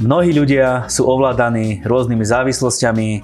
Mnohí 0.00 0.32
ľudia 0.32 0.88
sú 0.88 1.04
ovládaní 1.04 1.84
rôznymi 1.84 2.24
závislosťami, 2.24 3.20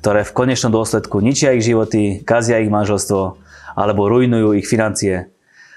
ktoré 0.00 0.24
v 0.24 0.32
konečnom 0.32 0.72
dôsledku 0.72 1.20
ničia 1.20 1.52
ich 1.52 1.68
životy, 1.68 2.24
kazia 2.24 2.64
ich 2.64 2.72
manželstvo 2.72 3.36
alebo 3.76 4.08
rujnujú 4.08 4.56
ich 4.56 4.64
financie. 4.64 5.28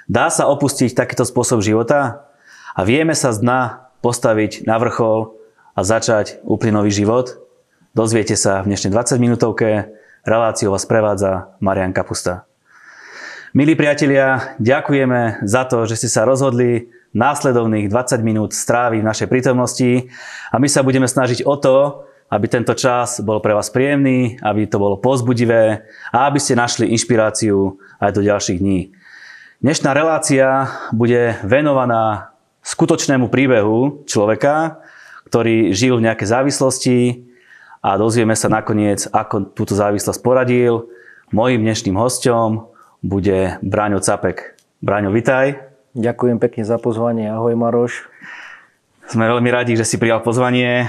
Dá 0.08 0.32
sa 0.32 0.48
opustiť 0.48 0.96
takýto 0.96 1.28
spôsob 1.28 1.60
života 1.60 2.32
a 2.80 2.88
vieme 2.88 3.12
sa 3.12 3.36
z 3.36 3.44
dna 3.44 3.92
postaviť 4.00 4.64
na 4.64 4.80
vrchol 4.80 5.36
a 5.76 5.84
začať 5.84 6.40
úplný 6.48 6.80
nový 6.80 6.96
život? 6.96 7.44
Dozviete 7.92 8.40
sa 8.40 8.64
v 8.64 8.72
dnešnej 8.72 8.96
20 8.96 9.20
minútovke. 9.20 9.92
Reláciu 10.24 10.72
vás 10.72 10.88
prevádza 10.88 11.60
Marian 11.60 11.92
Kapusta. 11.92 12.48
Milí 13.52 13.76
priatelia, 13.76 14.56
ďakujeme 14.64 15.44
za 15.44 15.68
to, 15.68 15.84
že 15.84 16.00
ste 16.00 16.08
sa 16.08 16.24
rozhodli 16.24 16.88
následovných 17.18 17.90
20 17.90 18.22
minút 18.22 18.54
stráviť 18.54 19.02
v 19.02 19.10
našej 19.10 19.28
prítomnosti 19.28 20.14
a 20.54 20.62
my 20.62 20.70
sa 20.70 20.86
budeme 20.86 21.10
snažiť 21.10 21.42
o 21.50 21.58
to, 21.58 22.06
aby 22.30 22.46
tento 22.46 22.78
čas 22.78 23.24
bol 23.24 23.42
pre 23.42 23.58
vás 23.58 23.74
príjemný, 23.74 24.38
aby 24.46 24.70
to 24.70 24.78
bolo 24.78 25.02
pozbudivé 25.02 25.88
a 26.14 26.30
aby 26.30 26.38
ste 26.38 26.60
našli 26.60 26.94
inšpiráciu 26.94 27.82
aj 27.98 28.12
do 28.14 28.22
ďalších 28.22 28.62
dní. 28.62 28.94
Dnešná 29.58 29.98
relácia 29.98 30.70
bude 30.94 31.42
venovaná 31.42 32.38
skutočnému 32.62 33.34
príbehu 33.34 34.06
človeka, 34.06 34.86
ktorý 35.26 35.74
žil 35.74 35.98
v 35.98 36.06
nejakej 36.06 36.28
závislosti 36.30 36.98
a 37.82 37.98
dozvieme 37.98 38.36
sa 38.38 38.52
nakoniec, 38.52 39.08
ako 39.10 39.56
túto 39.58 39.74
závislosť 39.74 40.20
poradil. 40.22 40.92
Mojím 41.34 41.64
dnešným 41.64 41.98
hostom 41.98 42.70
bude 43.02 43.58
Braňo 43.64 44.04
Capek. 44.04 44.60
Braňo, 44.84 45.10
vitaj. 45.10 45.67
Ďakujem 45.98 46.38
pekne 46.38 46.62
za 46.62 46.78
pozvanie. 46.78 47.26
Ahoj 47.26 47.58
Maroš. 47.58 48.06
Sme 49.10 49.26
veľmi 49.26 49.50
radi, 49.50 49.74
že 49.74 49.82
si 49.82 49.98
prijal 49.98 50.22
pozvanie. 50.22 50.86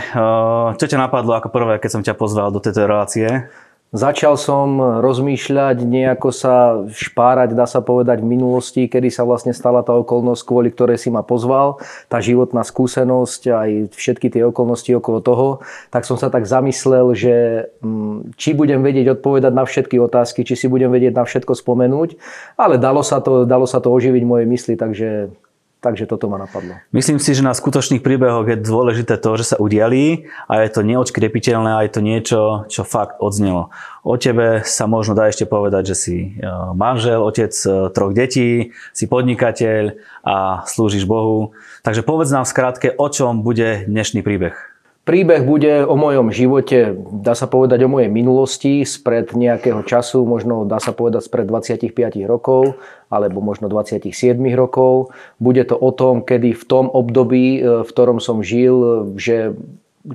Čo 0.76 0.84
ťa 0.84 1.00
napadlo 1.00 1.32
ako 1.32 1.48
prvé, 1.48 1.80
keď 1.80 1.90
som 1.90 2.02
ťa 2.04 2.12
pozval 2.12 2.52
do 2.52 2.60
tejto 2.60 2.84
relácie? 2.84 3.48
Začal 3.88 4.36
som 4.36 5.00
rozmýšľať, 5.00 5.80
nejako 5.80 6.28
sa 6.28 6.84
špárať, 6.92 7.56
dá 7.56 7.64
sa 7.64 7.80
povedať, 7.80 8.20
v 8.20 8.36
minulosti, 8.36 8.84
kedy 8.84 9.08
sa 9.08 9.24
vlastne 9.24 9.56
stala 9.56 9.80
tá 9.80 9.96
okolnosť, 9.96 10.44
kvôli 10.44 10.68
ktorej 10.68 11.00
si 11.00 11.08
ma 11.08 11.24
pozval, 11.24 11.80
tá 12.12 12.20
životná 12.20 12.68
skúsenosť, 12.68 13.48
aj 13.48 13.70
všetky 13.96 14.28
tie 14.28 14.44
okolnosti 14.44 14.92
okolo 14.92 15.24
toho, 15.24 15.48
tak 15.88 16.04
som 16.04 16.20
sa 16.20 16.28
tak 16.28 16.44
zamyslel, 16.44 17.16
že 17.16 17.36
mm, 17.80 18.36
či 18.36 18.52
budem 18.52 18.84
vedieť 18.84 19.16
odpovedať 19.16 19.56
na 19.56 19.64
všetky 19.64 19.96
otázky, 19.96 20.44
či 20.44 20.52
si 20.52 20.68
budem 20.68 20.92
vedieť 20.92 21.16
na 21.16 21.24
všetko 21.24 21.56
spomenúť, 21.56 22.20
ale 22.60 22.76
dalo 22.76 23.00
sa 23.00 23.24
to, 23.24 23.48
dalo 23.48 23.64
sa 23.64 23.80
to 23.80 23.88
oživiť 23.88 24.20
moje 24.28 24.44
mysli, 24.52 24.76
takže 24.76 25.32
Takže 25.78 26.10
toto 26.10 26.26
ma 26.26 26.42
napadlo. 26.42 26.74
Myslím 26.90 27.22
si, 27.22 27.38
že 27.38 27.46
na 27.46 27.54
skutočných 27.54 28.02
príbehoch 28.02 28.50
je 28.50 28.58
dôležité 28.58 29.14
to, 29.14 29.38
že 29.38 29.54
sa 29.54 29.56
udiali 29.62 30.26
a 30.50 30.66
je 30.66 30.74
to 30.74 30.82
neočkrepiteľné 30.82 31.70
a 31.70 31.86
je 31.86 31.90
to 31.94 32.00
niečo, 32.02 32.40
čo 32.66 32.82
fakt 32.82 33.22
odznelo. 33.22 33.70
O 34.02 34.18
tebe 34.18 34.66
sa 34.66 34.90
možno 34.90 35.14
dá 35.14 35.30
ešte 35.30 35.46
povedať, 35.46 35.94
že 35.94 35.96
si 35.96 36.16
e, 36.18 36.28
manžel, 36.74 37.22
otec 37.22 37.54
e, 37.54 37.94
troch 37.94 38.10
detí, 38.10 38.74
si 38.90 39.06
podnikateľ 39.06 39.94
a 40.26 40.66
slúžiš 40.66 41.06
Bohu. 41.06 41.54
Takže 41.86 42.02
povedz 42.02 42.34
nám 42.34 42.42
v 42.42 42.98
o 42.98 43.06
čom 43.06 43.46
bude 43.46 43.86
dnešný 43.86 44.26
príbeh. 44.26 44.67
Príbeh 45.08 45.40
bude 45.40 45.88
o 45.88 45.96
mojom 45.96 46.28
živote, 46.28 46.92
dá 47.24 47.32
sa 47.32 47.48
povedať 47.48 47.80
o 47.80 47.88
mojej 47.88 48.12
minulosti, 48.12 48.84
spred 48.84 49.32
nejakého 49.32 49.80
času, 49.80 50.28
možno 50.28 50.68
dá 50.68 50.76
sa 50.84 50.92
povedať 50.92 51.24
spred 51.24 51.48
25 51.48 51.96
rokov, 52.28 52.76
alebo 53.08 53.40
možno 53.40 53.72
27 53.72 54.36
rokov. 54.52 55.16
Bude 55.40 55.64
to 55.64 55.80
o 55.80 55.96
tom, 55.96 56.20
kedy 56.20 56.52
v 56.52 56.64
tom 56.68 56.92
období, 56.92 57.56
e, 57.56 57.60
v 57.80 57.88
ktorom 57.88 58.20
som 58.20 58.44
žil, 58.44 59.08
že 59.16 59.56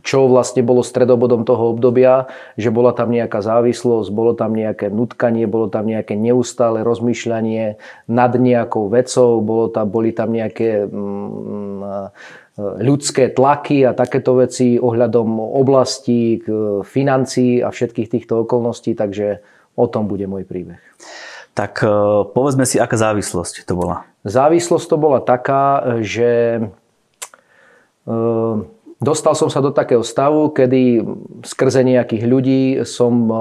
čo 0.05 0.29
vlastne 0.29 0.61
bolo 0.61 0.85
stredobodom 0.85 1.41
toho 1.41 1.73
obdobia, 1.73 2.29
že 2.53 2.69
bola 2.69 2.93
tam 2.93 3.09
nejaká 3.09 3.41
závislosť, 3.41 4.09
bolo 4.13 4.37
tam 4.37 4.53
nejaké 4.53 4.93
nutkanie, 4.93 5.49
bolo 5.49 5.73
tam 5.73 5.89
nejaké 5.89 6.13
neustále 6.17 6.81
rozmýšľanie 6.81 7.77
nad 8.09 8.31
nejakou 8.33 8.89
vecou, 8.93 9.41
bolo 9.41 9.69
tam, 9.69 9.89
boli 9.89 10.13
tam 10.13 10.33
nejaké 10.33 10.85
mm, 10.85 12.13
ľudské 12.57 13.33
tlaky 13.33 13.81
a 13.81 13.97
takéto 13.97 14.37
veci 14.37 14.77
ohľadom 14.77 15.41
oblasti, 15.41 16.37
financií 16.85 17.65
a 17.65 17.73
všetkých 17.73 18.11
týchto 18.13 18.45
okolností, 18.45 18.93
takže 18.93 19.41
o 19.73 19.85
tom 19.89 20.05
bude 20.05 20.29
môj 20.29 20.45
príbeh. 20.45 20.77
Tak 21.53 21.85
e, 21.85 21.89
povedzme 22.33 22.65
si, 22.65 22.81
aká 22.81 22.97
závislosť 22.97 23.65
to 23.65 23.73
bola? 23.77 24.05
Závislosť 24.25 24.85
to 24.89 24.97
bola 24.97 25.21
taká, 25.21 25.97
že 26.01 26.61
e, 28.05 28.13
dostal 28.97 29.33
som 29.37 29.53
sa 29.53 29.61
do 29.61 29.69
takého 29.69 30.01
stavu, 30.01 30.49
kedy 30.49 31.05
skrze 31.45 31.85
nejakých 31.85 32.23
ľudí 32.25 32.63
som 32.89 33.13
e, 33.29 33.35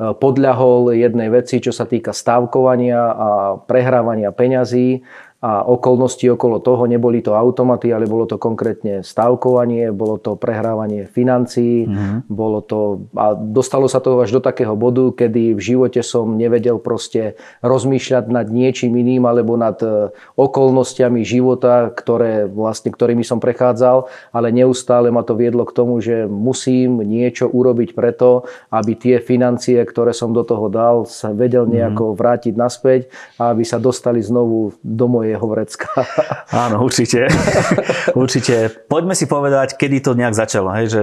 podľahol 0.00 0.96
jednej 0.96 1.32
veci, 1.32 1.64
čo 1.64 1.72
sa 1.72 1.88
týka 1.88 2.12
stávkovania 2.12 3.00
a 3.00 3.28
prehrávania 3.64 4.32
peňazí 4.32 5.04
a 5.40 5.64
okolnosti 5.64 6.28
okolo 6.28 6.60
toho. 6.60 6.84
Neboli 6.84 7.24
to 7.24 7.32
automaty, 7.32 7.88
ale 7.88 8.04
bolo 8.04 8.28
to 8.28 8.36
konkrétne 8.36 9.00
stavkovanie, 9.00 9.88
bolo 9.88 10.20
to 10.20 10.36
prehrávanie 10.36 11.08
financií, 11.08 11.88
mm-hmm. 11.88 12.28
bolo 12.28 12.60
to, 12.60 13.08
a 13.16 13.32
dostalo 13.32 13.88
sa 13.88 14.04
to 14.04 14.20
až 14.20 14.36
do 14.36 14.44
takého 14.44 14.76
bodu, 14.76 15.08
kedy 15.16 15.56
v 15.56 15.60
živote 15.60 16.04
som 16.04 16.36
nevedel 16.36 16.76
proste 16.76 17.40
rozmýšľať 17.64 18.28
nad 18.28 18.52
niečím 18.52 18.92
iným 19.00 19.24
alebo 19.24 19.56
nad 19.56 19.80
e, 19.80 20.12
okolnostiami 20.36 21.24
života, 21.24 21.88
ktoré 21.88 22.44
vlastne, 22.44 22.92
ktorými 22.92 23.24
som 23.24 23.40
prechádzal, 23.40 24.12
ale 24.36 24.52
neustále 24.52 25.08
ma 25.08 25.24
to 25.24 25.32
viedlo 25.40 25.64
k 25.64 25.72
tomu, 25.72 26.04
že 26.04 26.28
musím 26.28 27.00
niečo 27.00 27.48
urobiť 27.48 27.96
preto, 27.96 28.44
aby 28.68 28.92
tie 28.92 29.16
financie, 29.24 29.80
ktoré 29.88 30.12
som 30.12 30.36
do 30.36 30.44
toho 30.44 30.68
dal, 30.68 31.08
sa 31.08 31.32
vedel 31.32 31.64
mhm. 31.64 31.72
nejako 31.72 32.04
vrátiť 32.12 32.52
naspäť 32.52 33.08
a 33.40 33.56
aby 33.56 33.64
sa 33.64 33.80
dostali 33.80 34.20
znovu 34.20 34.76
do 34.84 35.08
mojej 35.08 35.29
jeho 35.30 35.46
vrecka. 35.46 35.88
Áno, 36.66 36.82
určite. 36.82 37.30
určite. 38.22 38.70
Poďme 38.90 39.14
si 39.14 39.30
povedať, 39.30 39.78
kedy 39.78 40.02
to 40.02 40.18
nejak 40.18 40.34
začalo, 40.34 40.74
hej, 40.74 40.86
že 40.90 41.00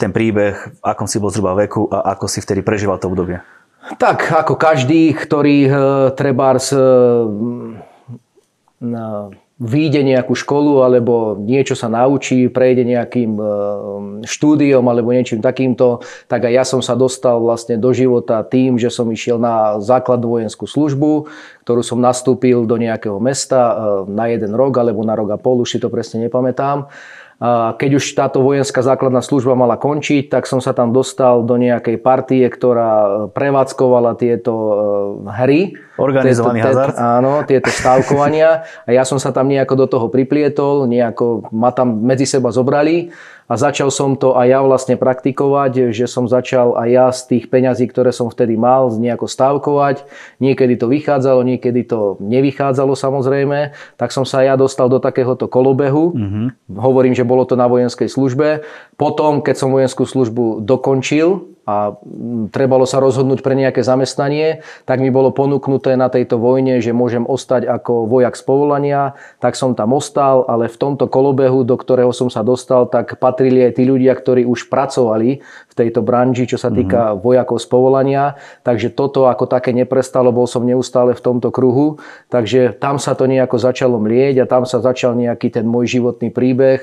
ten 0.00 0.12
príbeh, 0.12 0.56
v 0.56 0.82
akom 0.84 1.04
si 1.04 1.20
bol 1.20 1.28
zhruba 1.28 1.52
veku 1.56 1.84
a 1.92 2.16
ako 2.16 2.24
si 2.28 2.40
vtedy 2.40 2.64
prežíval 2.64 2.96
to 2.96 3.12
obdobie. 3.12 3.44
Tak, 4.00 4.32
ako 4.32 4.56
každý, 4.60 5.12
ktorý 5.12 5.58
uh, 5.66 5.74
trebárs 6.12 6.72
uh, 6.72 7.26
vyjde 9.60 10.00
nejakú 10.00 10.32
školu 10.32 10.80
alebo 10.80 11.36
niečo 11.36 11.76
sa 11.76 11.92
naučí, 11.92 12.48
prejde 12.48 12.88
nejakým 12.88 13.36
e, 13.36 13.44
štúdiom 14.24 14.80
alebo 14.80 15.12
niečím 15.12 15.44
takýmto, 15.44 16.00
tak 16.32 16.48
aj 16.48 16.52
ja 16.56 16.64
som 16.64 16.80
sa 16.80 16.96
dostal 16.96 17.36
vlastne 17.44 17.76
do 17.76 17.92
života 17.92 18.40
tým, 18.40 18.80
že 18.80 18.88
som 18.88 19.04
išiel 19.12 19.36
na 19.36 19.76
základnú 19.84 20.40
vojenskú 20.40 20.64
službu, 20.64 21.28
ktorú 21.68 21.84
som 21.84 22.00
nastúpil 22.00 22.64
do 22.64 22.80
nejakého 22.80 23.20
mesta 23.20 23.60
e, 23.60 23.74
na 24.08 24.32
jeden 24.32 24.56
rok 24.56 24.80
alebo 24.80 25.04
na 25.04 25.12
rok 25.12 25.36
a 25.36 25.38
pol, 25.38 25.60
už 25.60 25.76
si 25.76 25.78
to 25.78 25.92
presne 25.92 26.24
nepamätám. 26.24 26.88
Keď 27.40 27.90
už 27.96 28.04
táto 28.20 28.44
vojenská 28.44 28.84
základná 28.84 29.24
služba 29.24 29.56
mala 29.56 29.80
končiť, 29.80 30.28
tak 30.28 30.44
som 30.44 30.60
sa 30.60 30.76
tam 30.76 30.92
dostal 30.92 31.40
do 31.40 31.56
nejakej 31.56 31.96
partie, 31.96 32.44
ktorá 32.44 32.92
e, 32.92 33.08
prevádzkovala 33.32 34.12
tieto 34.20 34.52
hry. 35.24 35.72
Organizovaný 36.00 36.64
tieto, 36.64 36.68
hazard. 36.72 36.94
Áno, 36.96 37.44
tieto 37.44 37.68
stavkovania. 37.68 38.64
A 38.88 38.90
ja 38.90 39.04
som 39.04 39.20
sa 39.20 39.30
tam 39.30 39.52
nejako 39.52 39.84
do 39.84 39.86
toho 39.86 40.06
priplietol, 40.08 40.88
nejako 40.88 41.52
ma 41.52 41.70
tam 41.70 42.00
medzi 42.00 42.24
seba 42.24 42.48
zobrali 42.48 43.12
a 43.50 43.58
začal 43.58 43.90
som 43.90 44.14
to 44.14 44.38
aj 44.38 44.46
ja 44.46 44.62
vlastne 44.62 44.94
praktikovať, 44.94 45.90
že 45.90 46.06
som 46.06 46.30
začal 46.30 46.78
aj 46.78 46.88
ja 46.88 47.06
z 47.10 47.20
tých 47.34 47.44
peňazí, 47.50 47.90
ktoré 47.90 48.14
som 48.14 48.30
vtedy 48.30 48.54
mal, 48.54 48.94
nejako 48.94 49.26
stávkovať. 49.26 50.06
Niekedy 50.38 50.78
to 50.78 50.86
vychádzalo, 50.86 51.42
niekedy 51.42 51.82
to 51.82 52.14
nevychádzalo 52.22 52.94
samozrejme. 52.94 53.74
Tak 53.98 54.14
som 54.14 54.22
sa 54.22 54.46
ja 54.46 54.54
dostal 54.54 54.86
do 54.86 55.02
takéhoto 55.02 55.50
kolobehu. 55.50 56.14
Mm-hmm. 56.14 56.46
Hovorím, 56.78 57.18
že 57.18 57.26
bolo 57.26 57.42
to 57.42 57.58
na 57.58 57.66
vojenskej 57.66 58.06
službe. 58.06 58.62
Potom, 58.94 59.42
keď 59.42 59.58
som 59.58 59.74
vojenskú 59.74 60.06
službu 60.06 60.62
dokončil, 60.62 61.50
a 61.70 61.94
trebalo 62.50 62.82
sa 62.82 62.98
rozhodnúť 62.98 63.46
pre 63.46 63.54
nejaké 63.54 63.86
zamestnanie, 63.86 64.66
tak 64.82 64.98
mi 64.98 65.14
bolo 65.14 65.30
ponúknuté 65.30 65.94
na 65.94 66.10
tejto 66.10 66.42
vojne, 66.42 66.82
že 66.82 66.90
môžem 66.90 67.22
ostať 67.22 67.70
ako 67.70 68.10
vojak 68.10 68.34
z 68.34 68.42
povolania, 68.42 69.14
tak 69.38 69.54
som 69.54 69.78
tam 69.78 69.94
ostal, 69.94 70.42
ale 70.50 70.66
v 70.66 70.74
tomto 70.74 71.06
kolobehu, 71.06 71.62
do 71.62 71.78
ktorého 71.78 72.10
som 72.10 72.26
sa 72.26 72.42
dostal, 72.42 72.90
tak 72.90 73.22
patrili 73.22 73.62
aj 73.62 73.78
tí 73.78 73.86
ľudia, 73.86 74.10
ktorí 74.18 74.42
už 74.42 74.66
pracovali 74.66 75.38
v 75.44 75.74
tejto 75.78 76.02
branži, 76.02 76.50
čo 76.50 76.58
sa 76.58 76.68
mhm. 76.68 76.76
týka 76.82 77.00
mm-hmm. 77.14 77.20
vojakov 77.22 77.58
z 77.62 77.66
povolania. 77.70 78.24
Takže 78.66 78.90
toto 78.90 79.30
ako 79.30 79.46
také 79.46 79.70
neprestalo, 79.70 80.34
bol 80.34 80.50
som 80.50 80.66
neustále 80.66 81.14
v 81.14 81.22
tomto 81.22 81.54
kruhu. 81.54 82.02
Takže 82.32 82.74
tam 82.82 82.98
sa 82.98 83.14
to 83.14 83.30
nejako 83.30 83.62
začalo 83.62 84.02
mlieť 84.02 84.42
a 84.42 84.50
tam 84.50 84.66
sa 84.66 84.82
začal 84.82 85.14
nejaký 85.14 85.54
ten 85.54 85.68
môj 85.68 85.86
životný 86.00 86.34
príbeh 86.34 86.82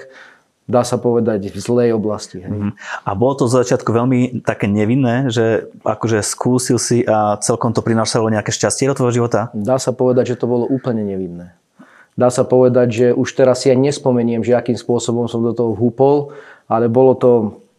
dá 0.67 0.83
sa 0.83 0.99
povedať, 0.99 1.47
v 1.47 1.57
zlej 1.57 1.89
oblasti. 1.95 2.43
Hej. 2.43 2.51
Mhm. 2.51 2.71
A 3.07 3.09
bolo 3.15 3.33
to 3.39 3.45
z 3.47 3.63
začiatku 3.63 3.89
veľmi 3.89 4.43
také 4.43 4.67
nevinné, 4.67 5.31
že 5.31 5.71
akože 5.81 6.19
skúsil 6.21 6.77
si 6.77 7.07
a 7.07 7.39
celkom 7.39 7.71
to 7.71 7.79
prinášalo 7.79 8.27
nejaké 8.27 8.51
šťastie 8.51 8.91
do 8.91 8.95
tvojho 8.99 9.23
života? 9.23 9.49
Dá 9.55 9.79
sa 9.79 9.95
povedať, 9.95 10.35
že 10.35 10.39
to 10.43 10.45
bolo 10.45 10.67
úplne 10.67 11.07
nevinné. 11.07 11.55
Dá 12.19 12.27
sa 12.33 12.43
povedať, 12.43 12.87
že 12.91 13.07
už 13.13 13.29
teraz 13.37 13.63
si 13.63 13.71
ja 13.71 13.77
nespomeniem, 13.77 14.41
že 14.41 14.57
akým 14.57 14.75
spôsobom 14.75 15.29
som 15.29 15.39
do 15.39 15.53
toho 15.53 15.77
vhúpol, 15.77 16.33
ale 16.65 16.89
bolo 16.89 17.13
to 17.13 17.31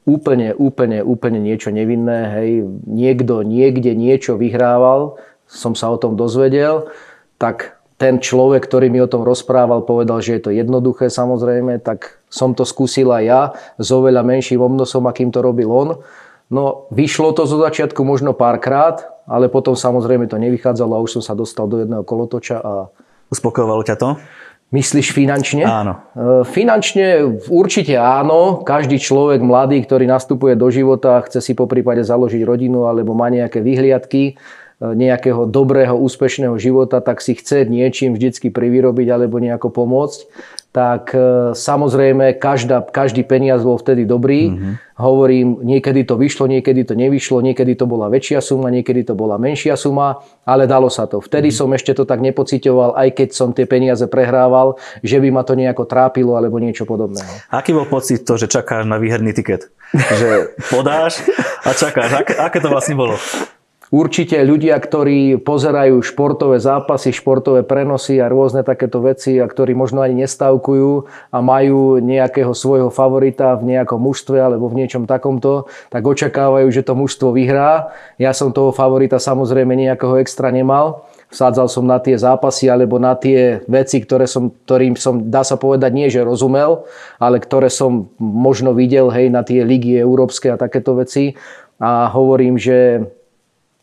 úplne, 0.08 0.55
úplne, 0.56 1.05
úplne 1.05 1.43
niečo 1.43 1.69
nevinné. 1.75 2.41
Hej. 2.41 2.50
Niekto 2.87 3.44
niekde 3.44 3.93
niečo 3.93 4.41
vyhrával, 4.41 5.20
som 5.44 5.76
sa 5.76 5.91
o 5.93 5.99
tom 6.00 6.14
dozvedel, 6.14 6.88
tak 7.37 7.78
ten 7.99 8.23
človek, 8.23 8.62
ktorý 8.62 8.95
mi 8.95 9.03
o 9.03 9.11
tom 9.11 9.27
rozprával, 9.27 9.83
povedal, 9.83 10.23
že 10.23 10.39
je 10.39 10.43
to 10.47 10.50
jednoduché 10.55 11.11
samozrejme, 11.11 11.83
tak 11.83 12.23
som 12.31 12.55
to 12.55 12.62
skúsil 12.62 13.11
aj 13.11 13.25
ja 13.27 13.43
s 13.75 13.91
oveľa 13.91 14.23
menším 14.23 14.62
obnosom, 14.62 15.11
akým 15.11 15.35
to 15.35 15.43
robil 15.43 15.69
on. 15.75 15.89
No, 16.49 16.89
vyšlo 16.95 17.35
to 17.35 17.45
zo 17.45 17.59
začiatku 17.61 18.00
možno 18.06 18.33
párkrát, 18.33 19.03
ale 19.29 19.53
potom 19.53 19.77
samozrejme 19.77 20.31
to 20.31 20.41
nevychádzalo 20.41 20.97
a 20.97 21.05
už 21.05 21.21
som 21.21 21.23
sa 21.27 21.35
dostal 21.37 21.69
do 21.69 21.83
jedného 21.83 22.06
kolotoča 22.06 22.56
a... 22.62 22.73
Uspokojovalo 23.29 23.85
ťa 23.85 23.97
to? 24.01 24.09
Myslíš 24.69 25.17
finančne? 25.17 25.65
Áno. 25.65 26.01
E, 26.12 26.44
finančne 26.49 27.25
určite 27.49 27.97
áno. 27.97 28.65
Každý 28.65 29.01
človek 29.01 29.41
mladý, 29.41 29.81
ktorý 29.85 30.05
nastupuje 30.05 30.56
do 30.56 30.69
života, 30.69 31.25
chce 31.25 31.41
si 31.41 31.53
po 31.56 31.65
prípade 31.65 32.05
založiť 32.05 32.44
rodinu 32.44 32.85
alebo 32.85 33.17
má 33.17 33.33
nejaké 33.33 33.65
vyhliadky, 33.65 34.37
nejakého 34.79 35.51
dobrého, 35.51 35.99
úspešného 35.99 36.55
života, 36.55 37.03
tak 37.03 37.19
si 37.19 37.35
chce 37.35 37.67
niečím 37.67 38.15
vždycky 38.15 38.55
privyrobiť 38.55 39.07
alebo 39.11 39.43
nejako 39.43 39.75
pomôcť, 39.75 40.31
tak 40.69 41.11
e, 41.11 41.57
samozrejme 41.59 42.39
každá, 42.39 42.87
každý 42.87 43.27
peniaz 43.27 43.67
bol 43.67 43.81
vtedy 43.81 44.07
dobrý. 44.07 44.55
Mm-hmm. 44.55 44.75
Hovorím, 45.03 45.49
niekedy 45.67 46.07
to 46.07 46.15
vyšlo, 46.15 46.47
niekedy 46.47 46.87
to 46.87 46.95
nevyšlo, 46.95 47.43
niekedy 47.43 47.75
to 47.75 47.91
bola 47.91 48.07
väčšia 48.07 48.39
suma, 48.39 48.71
niekedy 48.71 49.03
to 49.03 49.19
bola 49.19 49.35
menšia 49.35 49.75
suma, 49.75 50.23
ale 50.47 50.71
dalo 50.71 50.87
sa 50.87 51.11
to. 51.11 51.19
Vtedy 51.19 51.51
mm-hmm. 51.51 51.67
som 51.67 51.75
ešte 51.75 51.93
to 51.99 52.05
tak 52.07 52.23
nepocitoval, 52.23 52.95
aj 52.95 53.19
keď 53.19 53.29
som 53.35 53.51
tie 53.51 53.67
peniaze 53.67 54.07
prehrával, 54.07 54.79
že 55.03 55.19
by 55.19 55.29
ma 55.35 55.43
to 55.43 55.59
nejako 55.59 55.91
trápilo 55.91 56.39
alebo 56.39 56.63
niečo 56.63 56.87
podobného. 56.87 57.51
Aký 57.51 57.75
bol 57.75 57.91
pocit 57.91 58.23
to, 58.23 58.39
že 58.39 58.47
čakáš 58.47 58.87
na 58.87 59.03
výherný 59.03 59.35
tiket? 59.35 59.75
Že 59.91 60.55
podáš 60.71 61.25
a 61.67 61.75
čakáš. 61.75 62.23
Aké, 62.23 62.39
aké 62.39 62.59
to 62.63 62.71
vlastne 62.71 62.95
bolo? 62.95 63.19
Určite 63.88 64.37
ľudia, 64.44 64.76
ktorí 64.76 65.40
pozerajú 65.40 66.05
športové 66.05 66.61
zápasy, 66.61 67.08
športové 67.08 67.64
prenosy 67.64 68.20
a 68.20 68.29
rôzne 68.29 68.61
takéto 68.61 69.00
veci 69.00 69.40
a 69.40 69.49
ktorí 69.49 69.73
možno 69.73 70.05
ani 70.05 70.29
nestavkujú 70.29 71.08
a 71.32 71.38
majú 71.40 71.96
nejakého 71.96 72.52
svojho 72.52 72.93
favorita 72.93 73.56
v 73.56 73.73
nejakom 73.73 73.96
mužstve 73.96 74.37
alebo 74.37 74.69
v 74.69 74.85
niečom 74.85 75.08
takomto, 75.08 75.73
tak 75.88 76.05
očakávajú, 76.05 76.69
že 76.69 76.85
to 76.85 76.93
mužstvo 76.93 77.32
vyhrá. 77.32 77.96
Ja 78.20 78.37
som 78.37 78.52
toho 78.52 78.76
favorita 78.76 79.17
samozrejme 79.17 79.73
nejakého 79.73 80.20
extra 80.20 80.52
nemal. 80.52 81.08
Vsádzal 81.32 81.73
som 81.73 81.88
na 81.88 81.96
tie 81.96 82.20
zápasy 82.20 82.69
alebo 82.69 83.00
na 83.00 83.17
tie 83.17 83.64
veci, 83.73 84.05
ktoré 84.05 84.29
som, 84.29 84.52
ktorým 84.69 85.00
som, 85.00 85.32
dá 85.32 85.41
sa 85.49 85.56
povedať, 85.56 85.96
nie 85.96 86.12
že 86.12 86.29
rozumel, 86.29 86.84
ale 87.17 87.41
ktoré 87.41 87.73
som 87.73 88.12
možno 88.20 88.76
videl 88.76 89.08
hej, 89.08 89.32
na 89.32 89.41
tie 89.41 89.64
ligy 89.64 89.96
európske 89.96 90.52
a 90.52 90.61
takéto 90.61 90.93
veci. 90.93 91.41
A 91.81 92.12
hovorím, 92.12 92.61
že 92.61 93.08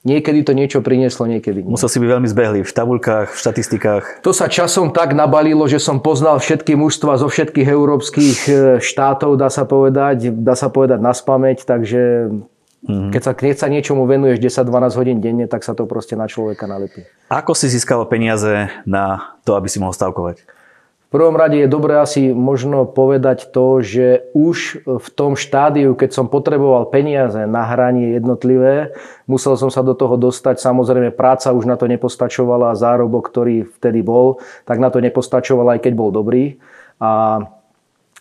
Niekedy 0.06 0.46
to 0.46 0.54
niečo 0.54 0.86
prinieslo, 0.86 1.26
niekedy 1.26 1.66
nie. 1.66 1.74
Musel 1.74 1.90
si 1.90 1.98
byť 1.98 2.10
veľmi 2.14 2.30
zbehlý 2.30 2.62
v 2.62 2.70
tabuľkách, 2.70 3.34
v 3.34 3.38
štatistikách. 3.42 4.04
To 4.22 4.38
sa 4.38 4.46
časom 4.46 4.94
tak 4.94 5.18
nabalilo, 5.18 5.66
že 5.66 5.82
som 5.82 5.98
poznal 5.98 6.38
všetky 6.38 6.78
mužstva 6.78 7.18
zo 7.18 7.26
všetkých 7.26 7.66
európskych 7.66 8.40
e, 8.46 8.54
štátov, 8.86 9.34
dá 9.42 9.50
sa 9.50 9.66
povedať, 9.66 10.30
dá 10.30 10.54
sa 10.54 10.70
povedať 10.70 11.02
na 11.02 11.10
spameť, 11.10 11.66
takže 11.66 12.30
mm-hmm. 12.86 13.10
keď, 13.18 13.22
sa, 13.26 13.32
keď 13.34 13.58
sa 13.58 13.66
niečomu 13.66 14.06
venuješ 14.06 14.62
10-12 14.62 14.94
hodín 14.94 15.18
denne, 15.26 15.50
tak 15.50 15.66
sa 15.66 15.74
to 15.74 15.90
proste 15.90 16.14
na 16.14 16.30
človeka 16.30 16.70
nalepí. 16.70 17.02
Ako 17.34 17.58
si 17.58 17.66
získal 17.66 18.06
peniaze 18.06 18.70
na 18.86 19.34
to, 19.42 19.58
aby 19.58 19.66
si 19.66 19.82
mohol 19.82 19.98
stavkovať? 19.98 20.46
Prvom 21.16 21.40
rade 21.40 21.56
je 21.56 21.72
dobré 21.72 21.96
asi 21.96 22.36
možno 22.36 22.84
povedať 22.84 23.56
to, 23.56 23.80
že 23.80 24.28
už 24.36 24.84
v 24.84 25.08
tom 25.16 25.40
štádiu, 25.40 25.96
keď 25.96 26.12
som 26.12 26.28
potreboval 26.28 26.92
peniaze 26.92 27.40
na 27.48 27.64
hranie 27.64 28.20
jednotlivé, 28.20 28.92
musel 29.24 29.56
som 29.56 29.72
sa 29.72 29.80
do 29.80 29.96
toho 29.96 30.20
dostať. 30.20 30.60
Samozrejme, 30.60 31.16
práca 31.16 31.56
už 31.56 31.64
na 31.64 31.80
to 31.80 31.88
nepostačovala, 31.88 32.76
zárobok, 32.76 33.32
ktorý 33.32 33.64
vtedy 33.80 34.04
bol, 34.04 34.44
tak 34.68 34.84
na 34.84 34.92
to 34.92 35.00
nepostačoval, 35.00 35.80
aj 35.80 35.88
keď 35.88 35.94
bol 35.96 36.12
dobrý. 36.12 36.60
A 37.00 37.40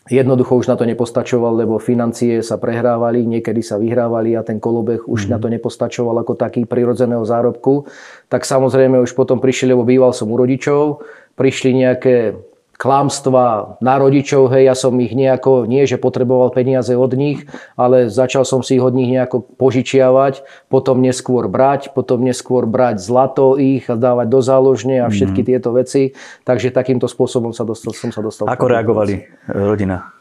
Jednoducho 0.04 0.60
už 0.60 0.68
na 0.68 0.76
to 0.76 0.84
nepostačoval, 0.84 1.64
lebo 1.64 1.80
financie 1.80 2.44
sa 2.44 2.60
prehrávali, 2.60 3.24
niekedy 3.24 3.64
sa 3.64 3.80
vyhrávali 3.80 4.36
a 4.36 4.44
ten 4.44 4.60
kolobeh 4.60 5.00
už 5.08 5.24
mm. 5.24 5.30
na 5.32 5.40
to 5.40 5.48
nepostačoval 5.48 6.20
ako 6.20 6.36
taký 6.36 6.68
prirodzeného 6.68 7.24
zárobku. 7.24 7.88
Tak 8.28 8.44
samozrejme 8.44 9.00
už 9.00 9.16
potom 9.16 9.40
prišli, 9.40 9.72
lebo 9.72 9.80
býval 9.80 10.12
som 10.12 10.28
u 10.28 10.36
rodičov, 10.36 11.00
prišli 11.40 11.88
nejaké 11.88 12.36
klamstva 12.74 13.76
na 13.78 13.94
rodičov, 13.98 14.50
hej, 14.54 14.70
ja 14.70 14.74
som 14.78 14.94
ich 14.98 15.14
nejako, 15.14 15.66
nie 15.66 15.86
že 15.86 15.98
potreboval 15.98 16.50
peniaze 16.54 16.94
od 16.94 17.12
nich, 17.14 17.46
ale 17.74 18.10
začal 18.10 18.46
som 18.46 18.62
si 18.62 18.78
ich 18.78 18.84
od 18.84 18.94
nich 18.94 19.10
nejako 19.10 19.42
požičiavať, 19.58 20.46
potom 20.70 21.02
neskôr 21.02 21.50
brať, 21.50 21.94
potom 21.94 22.22
neskôr 22.22 22.66
brať 22.66 23.02
zlato 23.02 23.58
ich 23.58 23.86
a 23.90 23.98
dávať 23.98 24.26
do 24.30 24.40
záložne 24.42 25.02
a 25.02 25.10
všetky 25.10 25.40
mm. 25.42 25.48
tieto 25.48 25.70
veci. 25.74 26.02
Takže 26.46 26.70
takýmto 26.70 27.10
spôsobom 27.10 27.50
sa 27.50 27.66
dostal, 27.66 27.94
som 27.94 28.10
sa 28.14 28.22
dostal. 28.22 28.46
Ako 28.46 28.70
reagovali 28.70 29.26
rodina? 29.50 30.13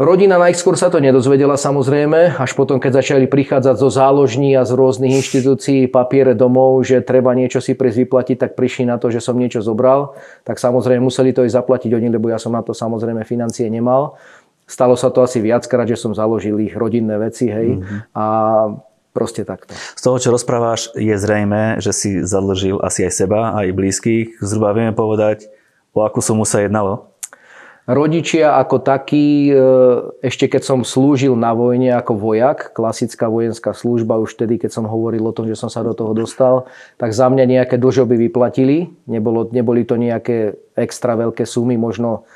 Rodina 0.00 0.40
najskôr 0.40 0.80
sa 0.80 0.88
to 0.88 0.96
nedozvedela 0.96 1.60
samozrejme, 1.60 2.40
až 2.40 2.56
potom, 2.56 2.80
keď 2.80 3.04
začali 3.04 3.28
prichádzať 3.28 3.76
zo 3.76 3.92
záložní 3.92 4.56
a 4.56 4.64
z 4.64 4.72
rôznych 4.72 5.20
inštitúcií 5.20 5.92
papiere 5.92 6.32
domov, 6.32 6.88
že 6.88 7.04
treba 7.04 7.36
niečo 7.36 7.60
si 7.60 7.76
prísť 7.76 8.08
vyplatiť, 8.08 8.36
tak 8.40 8.50
prišli 8.56 8.88
na 8.88 8.96
to, 8.96 9.12
že 9.12 9.20
som 9.20 9.36
niečo 9.36 9.60
zobral. 9.60 10.16
Tak 10.48 10.56
samozrejme 10.56 11.04
museli 11.04 11.36
to 11.36 11.44
aj 11.44 11.52
zaplatiť 11.52 11.92
oni, 11.92 12.08
lebo 12.16 12.32
ja 12.32 12.40
som 12.40 12.56
na 12.56 12.64
to 12.64 12.72
samozrejme 12.72 13.28
financie 13.28 13.68
nemal. 13.68 14.16
Stalo 14.64 14.96
sa 14.96 15.12
to 15.12 15.20
asi 15.20 15.36
viackrát, 15.44 15.84
že 15.84 16.00
som 16.00 16.16
založil 16.16 16.56
ich 16.64 16.72
rodinné 16.72 17.20
veci, 17.20 17.52
hej. 17.52 17.76
Mm-hmm. 17.76 18.16
A 18.16 18.24
proste 19.12 19.44
takto. 19.44 19.76
Z 19.76 20.00
toho, 20.00 20.16
čo 20.16 20.32
rozprávaš, 20.32 20.96
je 20.96 21.12
zrejme, 21.12 21.76
že 21.76 21.92
si 21.92 22.24
zadlžil 22.24 22.80
asi 22.80 23.04
aj 23.04 23.12
seba, 23.12 23.52
aj 23.52 23.76
blízkych. 23.76 24.40
Zhruba 24.40 24.72
vieme 24.72 24.96
povedať, 24.96 25.52
o 25.92 26.00
akú 26.08 26.24
sumu 26.24 26.48
sa 26.48 26.64
jednalo? 26.64 27.09
Rodičia 27.90 28.54
ako 28.54 28.86
takí, 28.86 29.50
e, 29.50 29.54
ešte 30.22 30.46
keď 30.46 30.62
som 30.62 30.86
slúžil 30.86 31.34
na 31.34 31.50
vojne 31.58 31.90
ako 31.98 32.14
vojak, 32.22 32.70
klasická 32.70 33.26
vojenská 33.26 33.74
služba, 33.74 34.22
už 34.22 34.38
vtedy, 34.38 34.62
keď 34.62 34.78
som 34.78 34.86
hovoril 34.86 35.26
o 35.26 35.34
tom, 35.34 35.50
že 35.50 35.58
som 35.58 35.66
sa 35.66 35.82
do 35.82 35.90
toho 35.90 36.14
dostal, 36.14 36.70
tak 37.02 37.10
za 37.10 37.26
mňa 37.26 37.50
nejaké 37.50 37.82
dlžoby 37.82 38.30
vyplatili. 38.30 38.94
Nebolo, 39.10 39.50
neboli 39.50 39.82
to 39.82 39.98
nejaké 39.98 40.54
extra 40.78 41.18
veľké 41.18 41.42
sumy, 41.42 41.74
možno 41.74 42.30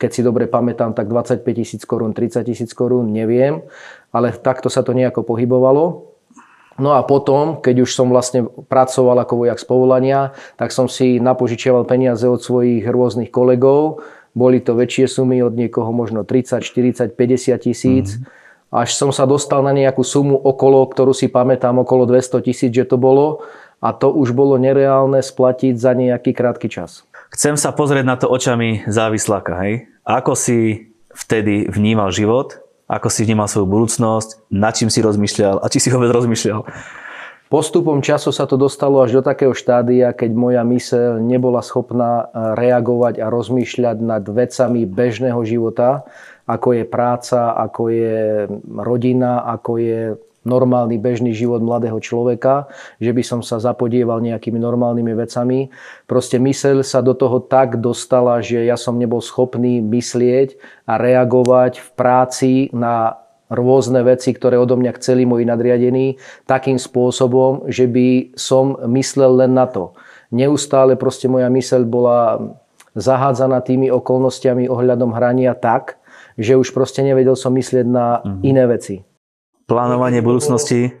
keď 0.00 0.10
si 0.16 0.24
dobre 0.24 0.48
pamätám, 0.48 0.96
tak 0.96 1.12
25 1.12 1.44
tisíc 1.44 1.84
korún, 1.84 2.16
30 2.16 2.40
tisíc 2.48 2.72
korún, 2.72 3.12
neviem, 3.12 3.68
ale 4.16 4.32
takto 4.32 4.72
sa 4.72 4.80
to 4.80 4.96
nejako 4.96 5.28
pohybovalo. 5.28 6.16
No 6.76 6.92
a 6.92 7.04
potom, 7.04 7.60
keď 7.60 7.88
už 7.88 7.90
som 7.92 8.12
vlastne 8.12 8.48
pracoval 8.48 9.24
ako 9.24 9.44
vojak 9.44 9.60
z 9.60 9.64
povolania, 9.68 10.20
tak 10.60 10.72
som 10.72 10.88
si 10.88 11.16
napožičiaval 11.20 11.88
peniaze 11.88 12.28
od 12.28 12.40
svojich 12.40 12.84
rôznych 12.84 13.32
kolegov, 13.32 14.04
boli 14.36 14.60
to 14.60 14.76
väčšie 14.76 15.08
sumy 15.08 15.40
od 15.40 15.56
niekoho 15.56 15.88
možno 15.96 16.20
30, 16.20 16.60
40, 16.60 17.16
50 17.16 17.56
tisíc. 17.56 18.20
Mm-hmm. 18.20 18.76
Až 18.76 18.92
som 18.92 19.08
sa 19.08 19.24
dostal 19.24 19.64
na 19.64 19.72
nejakú 19.72 20.04
sumu 20.04 20.36
okolo, 20.36 20.84
ktorú 20.92 21.16
si 21.16 21.32
pamätám, 21.32 21.80
okolo 21.80 22.04
200 22.04 22.44
tisíc, 22.44 22.68
že 22.68 22.84
to 22.84 23.00
bolo. 23.00 23.40
A 23.80 23.96
to 23.96 24.12
už 24.12 24.36
bolo 24.36 24.60
nereálne 24.60 25.24
splatiť 25.24 25.80
za 25.80 25.96
nejaký 25.96 26.36
krátky 26.36 26.68
čas. 26.68 27.08
Chcem 27.32 27.56
sa 27.56 27.72
pozrieť 27.72 28.04
na 28.04 28.16
to 28.20 28.28
očami 28.28 28.84
závisláka. 28.84 29.56
Hej? 29.64 29.88
Ako 30.04 30.36
si 30.36 30.92
vtedy 31.16 31.72
vnímal 31.72 32.12
život? 32.12 32.60
Ako 32.86 33.08
si 33.08 33.24
vnímal 33.24 33.48
svoju 33.48 33.66
budúcnosť? 33.66 34.52
Na 34.52 34.70
čím 34.70 34.92
si 34.92 35.00
rozmýšľal? 35.00 35.64
A 35.64 35.66
či 35.72 35.80
si 35.80 35.88
vôbec 35.88 36.12
rozmýšľal? 36.12 36.60
Postupom 37.46 38.02
času 38.02 38.34
sa 38.34 38.42
to 38.42 38.58
dostalo 38.58 38.98
až 39.06 39.18
do 39.18 39.22
takého 39.22 39.54
štádia, 39.54 40.10
keď 40.10 40.30
moja 40.34 40.62
myseľ 40.66 41.22
nebola 41.22 41.62
schopná 41.62 42.26
eh, 42.26 42.58
reagovať 42.58 43.22
a 43.22 43.30
rozmýšľať 43.30 43.96
nad 44.02 44.26
vecami 44.26 44.82
bežného 44.82 45.38
života, 45.46 46.02
ako 46.50 46.82
je 46.82 46.84
práca, 46.86 47.54
ako 47.54 47.82
je 47.90 48.50
rodina, 48.82 49.46
ako 49.46 49.72
je 49.78 50.00
normálny 50.46 50.96
bežný 51.02 51.34
život 51.34 51.58
mladého 51.58 51.98
človeka, 51.98 52.70
že 53.02 53.10
by 53.10 53.22
som 53.26 53.40
sa 53.42 53.58
zapodieval 53.58 54.22
nejakými 54.22 54.62
normálnymi 54.62 55.12
vecami. 55.18 55.74
Proste 56.06 56.38
myseľ 56.38 56.86
sa 56.86 57.02
do 57.02 57.18
toho 57.18 57.42
tak 57.42 57.82
dostala, 57.82 58.38
že 58.38 58.62
ja 58.62 58.78
som 58.78 58.94
nebol 58.94 59.18
schopný 59.18 59.82
myslieť 59.82 60.54
a 60.86 61.02
reagovať 61.02 61.82
v 61.82 61.88
práci 61.98 62.52
na 62.70 63.25
rôzne 63.50 64.02
veci, 64.02 64.34
ktoré 64.34 64.58
odo 64.58 64.74
mňa 64.74 64.92
chceli 64.98 65.22
moji 65.22 65.46
nadriadení, 65.46 66.18
takým 66.50 66.78
spôsobom, 66.78 67.70
že 67.70 67.86
by 67.86 68.34
som 68.34 68.74
myslel 68.90 69.46
len 69.46 69.54
na 69.54 69.70
to. 69.70 69.94
Neustále 70.34 70.98
proste 70.98 71.30
moja 71.30 71.46
myseľ 71.46 71.82
bola 71.86 72.18
zahádzaná 72.96 73.62
tými 73.62 73.92
okolnostiami 73.92 74.66
ohľadom 74.66 75.14
hrania 75.14 75.54
tak, 75.54 76.00
že 76.34 76.56
už 76.56 76.72
proste 76.72 77.04
nevedel 77.04 77.36
som 77.38 77.52
myslieť 77.54 77.86
na 77.86 78.20
mm-hmm. 78.20 78.40
iné 78.42 78.64
veci. 78.66 78.94
Plánovanie 79.68 80.24
budúcnosti? 80.24 80.96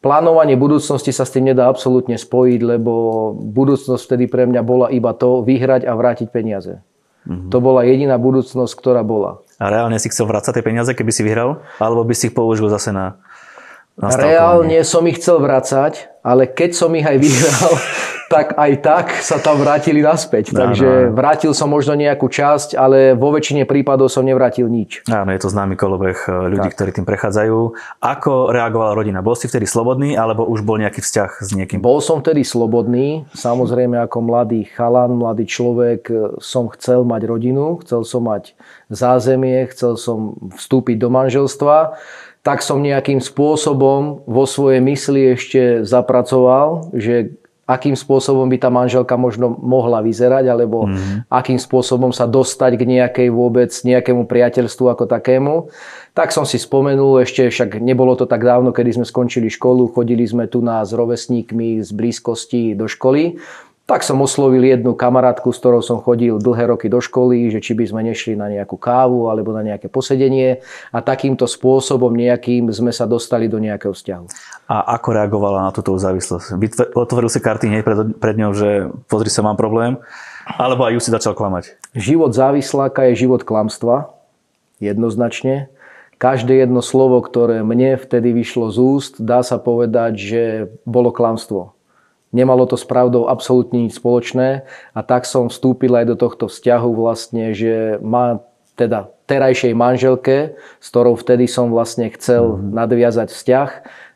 Plánovanie 0.00 0.56
budúcnosti 0.56 1.12
sa 1.12 1.28
s 1.28 1.34
tým 1.36 1.52
nedá 1.52 1.68
absolútne 1.68 2.16
spojiť, 2.16 2.60
lebo 2.64 2.92
budúcnosť 3.36 4.00
vtedy 4.00 4.24
pre 4.32 4.48
mňa 4.48 4.62
bola 4.64 4.86
iba 4.88 5.12
to 5.12 5.44
vyhrať 5.44 5.84
a 5.84 5.92
vrátiť 5.92 6.28
peniaze. 6.32 6.80
Mm-hmm. 7.28 7.52
To 7.52 7.58
bola 7.60 7.84
jediná 7.84 8.16
budúcnosť, 8.16 8.72
ktorá 8.80 9.04
bola. 9.04 9.44
A 9.60 9.68
reálne 9.68 10.00
si 10.00 10.08
chcel 10.08 10.24
vrácať 10.24 10.56
tie 10.56 10.64
peniaze, 10.64 10.96
keby 10.96 11.12
si 11.12 11.20
vyhral? 11.20 11.60
Alebo 11.76 12.00
by 12.00 12.16
si 12.16 12.32
ich 12.32 12.34
použil 12.34 12.72
zase 12.72 12.96
na, 12.96 13.20
na 14.00 14.08
Reálne 14.08 14.80
som 14.88 15.04
ich 15.04 15.20
chcel 15.20 15.36
vrácať, 15.36 16.08
ale 16.24 16.48
keď 16.48 16.70
som 16.72 16.88
ich 16.96 17.04
aj 17.04 17.20
vyhral, 17.20 17.72
tak 18.30 18.54
aj 18.54 18.72
tak 18.78 19.06
sa 19.26 19.42
tam 19.42 19.58
vrátili 19.58 19.98
naspäť. 19.98 20.54
No, 20.54 20.70
Takže 20.70 21.10
vrátil 21.10 21.50
som 21.50 21.66
možno 21.66 21.98
nejakú 21.98 22.30
časť, 22.30 22.78
ale 22.78 23.18
vo 23.18 23.34
väčšine 23.34 23.66
prípadov 23.66 24.06
som 24.06 24.22
nevrátil 24.22 24.70
nič. 24.70 25.02
Áno, 25.10 25.34
je 25.34 25.42
to 25.42 25.50
známy 25.50 25.74
kolobeh 25.74 26.14
eh, 26.14 26.54
ľudí, 26.54 26.70
tak. 26.70 26.78
ktorí 26.78 26.90
tým 26.94 27.06
prechádzajú. 27.10 27.58
Ako 27.98 28.54
reagovala 28.54 28.94
rodina? 28.94 29.18
Bol 29.18 29.34
si 29.34 29.50
vtedy 29.50 29.66
slobodný, 29.66 30.14
alebo 30.14 30.46
už 30.46 30.62
bol 30.62 30.78
nejaký 30.78 31.02
vzťah 31.02 31.30
s 31.42 31.50
niekým? 31.50 31.82
Bol 31.82 31.98
som 31.98 32.22
vtedy 32.22 32.46
slobodný. 32.46 33.26
Samozrejme, 33.34 33.98
ako 33.98 34.22
mladý 34.22 34.62
chalan, 34.78 35.18
mladý 35.18 35.50
človek 35.50 36.02
eh, 36.06 36.18
som 36.38 36.70
chcel 36.70 37.02
mať 37.02 37.26
rodinu, 37.26 37.82
chcel 37.82 38.06
som 38.06 38.30
mať 38.30 38.54
zázemie, 38.94 39.66
chcel 39.74 39.98
som 39.98 40.38
vstúpiť 40.54 41.02
do 41.02 41.10
manželstva 41.10 41.98
tak 42.40 42.64
som 42.64 42.80
nejakým 42.80 43.20
spôsobom 43.20 44.24
vo 44.24 44.44
svojej 44.48 44.80
mysli 44.80 45.36
ešte 45.36 45.84
zapracoval, 45.84 46.88
že 46.96 47.36
akým 47.70 47.94
spôsobom 47.94 48.50
by 48.50 48.58
tá 48.58 48.66
manželka 48.66 49.14
možno 49.14 49.54
mohla 49.54 50.02
vyzerať, 50.02 50.50
alebo 50.50 50.90
mm-hmm. 50.90 51.30
akým 51.30 51.62
spôsobom 51.62 52.10
sa 52.10 52.26
dostať 52.26 52.74
k 52.74 52.82
nejakej 52.82 53.28
vôbec, 53.30 53.70
nejakému 53.70 54.26
priateľstvu 54.26 54.90
ako 54.90 55.06
takému. 55.06 55.70
Tak 56.10 56.34
som 56.34 56.42
si 56.42 56.58
spomenul, 56.58 57.22
ešte 57.22 57.46
však 57.46 57.78
nebolo 57.78 58.18
to 58.18 58.26
tak 58.26 58.42
dávno, 58.42 58.74
kedy 58.74 58.98
sme 58.98 59.06
skončili 59.06 59.46
školu, 59.46 59.94
chodili 59.94 60.26
sme 60.26 60.50
tu 60.50 60.58
na 60.58 60.82
s 60.82 60.90
rovesníkmi 60.90 61.78
z 61.86 61.90
blízkosti 61.94 62.74
do 62.74 62.90
školy 62.90 63.38
tak 63.90 64.06
som 64.06 64.22
oslovil 64.22 64.62
jednu 64.62 64.94
kamarátku, 64.94 65.50
s 65.50 65.58
ktorou 65.58 65.82
som 65.82 65.98
chodil 65.98 66.38
dlhé 66.38 66.70
roky 66.70 66.86
do 66.86 67.02
školy, 67.02 67.50
že 67.50 67.58
či 67.58 67.74
by 67.74 67.90
sme 67.90 68.06
nešli 68.06 68.38
na 68.38 68.46
nejakú 68.46 68.78
kávu 68.78 69.26
alebo 69.26 69.50
na 69.50 69.66
nejaké 69.66 69.90
posedenie 69.90 70.62
a 70.94 71.02
takýmto 71.02 71.50
spôsobom 71.50 72.14
nejakým 72.14 72.70
sme 72.70 72.94
sa 72.94 73.10
dostali 73.10 73.50
do 73.50 73.58
nejakého 73.58 73.90
vzťahu. 73.90 74.24
A 74.70 74.94
ako 74.94 75.08
reagovala 75.10 75.66
na 75.66 75.74
túto 75.74 75.98
závislosť? 75.98 76.54
Otvoril 76.94 77.26
si 77.26 77.42
karty 77.42 77.66
hneď 77.66 77.82
pred, 77.82 77.98
pred 78.14 78.38
ňou, 78.38 78.54
že 78.54 78.94
pozri 79.10 79.26
sa, 79.26 79.42
mám 79.42 79.58
problém? 79.58 79.98
Alebo 80.46 80.86
aj 80.86 80.94
ju 80.94 81.00
si 81.02 81.10
začal 81.10 81.34
klamať? 81.34 81.74
Život 81.98 82.30
závisláka 82.30 83.10
je 83.10 83.26
život 83.26 83.42
klamstva, 83.42 84.14
jednoznačne. 84.78 85.66
Každé 86.22 86.62
jedno 86.62 86.78
slovo, 86.78 87.18
ktoré 87.26 87.66
mne 87.66 87.98
vtedy 87.98 88.30
vyšlo 88.38 88.70
z 88.70 88.78
úst, 88.78 89.14
dá 89.18 89.42
sa 89.42 89.58
povedať, 89.58 90.14
že 90.14 90.42
bolo 90.86 91.10
klamstvo 91.10 91.74
Nemalo 92.30 92.62
to 92.66 92.78
s 92.78 92.86
pravdou 92.86 93.26
absolútne 93.26 93.82
nič 93.82 93.98
spoločné 93.98 94.62
a 94.94 95.00
tak 95.02 95.26
som 95.26 95.50
vstúpil 95.50 95.90
aj 95.98 96.14
do 96.14 96.16
tohto 96.16 96.46
vzťahu 96.46 96.90
vlastne, 96.94 97.50
že 97.50 97.98
má 97.98 98.38
teda 98.78 99.10
terajšej 99.26 99.74
manželke, 99.76 100.54
s 100.80 100.86
ktorou 100.88 101.18
vtedy 101.18 101.50
som 101.50 101.68
vlastne 101.70 102.08
chcel 102.14 102.56
mm-hmm. 102.56 102.70
nadviazať 102.72 103.28
vzťah, 103.30 103.70